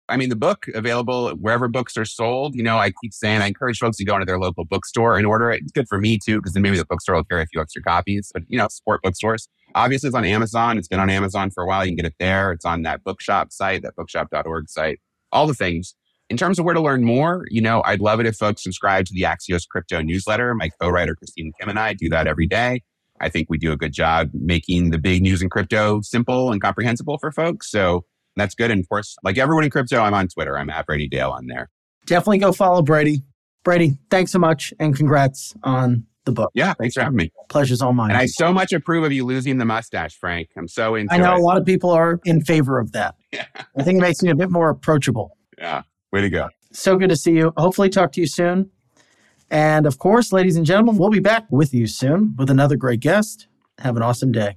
I 0.09 0.17
mean, 0.17 0.29
the 0.29 0.37
book 0.37 0.69
available 0.73 1.31
wherever 1.31 1.67
books 1.67 1.97
are 1.97 2.05
sold. 2.05 2.55
You 2.55 2.63
know, 2.63 2.79
I 2.79 2.93
keep 3.03 3.13
saying 3.13 3.43
I 3.43 3.49
encourage 3.49 3.81
folks 3.81 3.97
to 3.97 4.05
go 4.05 4.15
into 4.15 4.25
their 4.25 4.39
local 4.39 4.65
bookstore 4.65 5.19
and 5.19 5.27
order 5.27 5.51
it. 5.51 5.63
It's 5.63 5.73
good 5.73 5.89
for 5.89 5.99
me 5.99 6.17
too, 6.25 6.37
because 6.37 6.53
then 6.53 6.63
maybe 6.63 6.79
the 6.79 6.85
bookstore 6.85 7.17
will 7.17 7.25
carry 7.25 7.43
a 7.43 7.47
few 7.47 7.61
extra 7.61 7.83
copies. 7.83 8.31
But 8.33 8.45
you 8.47 8.57
know, 8.57 8.69
support 8.71 9.03
bookstores. 9.03 9.49
Obviously, 9.75 10.07
it's 10.07 10.15
on 10.15 10.25
Amazon. 10.25 10.79
It's 10.79 10.87
been 10.87 11.01
on 11.01 11.11
Amazon 11.11 11.51
for 11.51 11.65
a 11.65 11.67
while. 11.67 11.85
You 11.85 11.91
can 11.91 11.97
get 11.97 12.07
it 12.07 12.15
there. 12.21 12.53
It's 12.53 12.65
on 12.65 12.83
that 12.83 13.03
bookshop 13.03 13.51
site, 13.51 13.83
that 13.83 13.97
bookshop.org 13.97 14.69
site, 14.69 15.01
all 15.33 15.49
the 15.49 15.55
things. 15.55 15.97
In 16.31 16.37
terms 16.37 16.61
of 16.61 16.65
where 16.65 16.75
to 16.75 16.81
learn 16.81 17.03
more, 17.03 17.47
you 17.51 17.61
know, 17.61 17.83
I'd 17.85 18.01
love 18.01 18.21
it 18.21 18.27
if 18.27 18.37
folks 18.37 18.63
subscribe 18.63 19.07
to 19.07 19.13
the 19.13 19.23
Axios 19.23 19.67
Crypto 19.67 20.03
newsletter. 20.03 20.55
My 20.55 20.71
co-writer, 20.81 21.17
Christine 21.17 21.53
Kim 21.59 21.69
and 21.69 21.81
I 21.81 21.95
do 21.95 22.09
that 22.11 22.29
every 22.29 22.47
day. 22.47 22.83
I 23.21 23.29
think 23.29 23.49
we 23.51 23.59
do 23.59 23.73
a 23.73 23.77
good 23.77 23.93
job 23.93 24.31
making 24.33 24.91
the 24.91 24.99
big 24.99 25.23
news 25.23 25.43
in 25.43 25.49
crypto 25.51 26.01
simple 26.03 26.53
and 26.53 26.61
comprehensible 26.61 27.19
for 27.19 27.33
folks. 27.33 27.71
So 27.71 28.05
that's 28.37 28.55
good. 28.55 28.71
And 28.71 28.81
of 28.81 28.89
course, 28.89 29.17
like 29.23 29.39
everyone 29.39 29.65
in 29.65 29.71
crypto, 29.71 30.01
I'm 30.01 30.15
on 30.15 30.29
Twitter. 30.29 30.59
I'm 30.59 30.71
at 30.71 30.87
Brady 30.87 31.09
Dale 31.09 31.31
on 31.31 31.47
there. 31.47 31.71
Definitely 32.07 32.39
go 32.39 32.53
follow 32.53 32.83
Brady. 32.83 33.23
Brady, 33.65 33.99
thanks 34.11 34.31
so 34.31 34.39
much 34.39 34.73
and 34.79 34.95
congrats 34.97 35.55
on 35.65 36.07
the 36.25 36.33
book. 36.33 36.51
Yeah, 36.55 36.75
thanks 36.75 36.95
for 36.95 37.03
having 37.03 37.17
me. 37.17 37.33
Pleasure's 37.49 37.81
all 37.83 37.93
mine. 37.93 38.11
And 38.11 38.19
I 38.19 38.27
so 38.27 38.53
much 38.53 38.73
approve 38.73 39.05
of 39.05 39.13
you 39.13 39.25
losing 39.25 39.59
the 39.59 39.65
mustache, 39.65 40.17
Frank. 40.17 40.49
I'm 40.57 40.69
so 40.69 40.95
into 40.95 41.13
I 41.15 41.19
know 41.19 41.35
it. 41.35 41.41
a 41.41 41.43
lot 41.43 41.57
of 41.57 41.65
people 41.65 41.91
are 41.91 42.21
in 42.25 42.43
favor 42.43 42.79
of 42.79 42.93
that. 42.93 43.15
Yeah. 43.33 43.45
I 43.77 43.83
think 43.83 43.99
it 43.99 44.01
makes 44.01 44.23
me 44.23 44.31
a 44.31 44.35
bit 44.35 44.51
more 44.51 44.71
approachable. 44.71 45.37
Yeah, 45.59 45.83
way 46.11 46.23
to 46.23 46.31
go. 46.31 46.49
So 46.73 46.97
good 46.97 47.11
to 47.11 47.17
see 47.17 47.33
you. 47.33 47.53
Hopefully, 47.59 47.91
talk 47.91 48.13
to 48.13 48.21
you 48.21 48.27
soon. 48.27 48.71
And 49.51 49.87
of 49.87 49.99
course, 49.99 50.33
ladies 50.33 50.57
and 50.57 50.67
gentlemen, 50.67 50.99
we'll 50.99 51.11
be 51.11 51.21
back 51.21 51.45
with 51.51 51.73
you 51.73 51.87
soon 51.87 52.35
with 52.37 52.51
another 52.51 52.77
great 52.77 53.01
guest. 53.01 53.47
Have 53.79 53.97
an 53.97 54.03
awesome 54.03 54.33
day. 54.33 54.57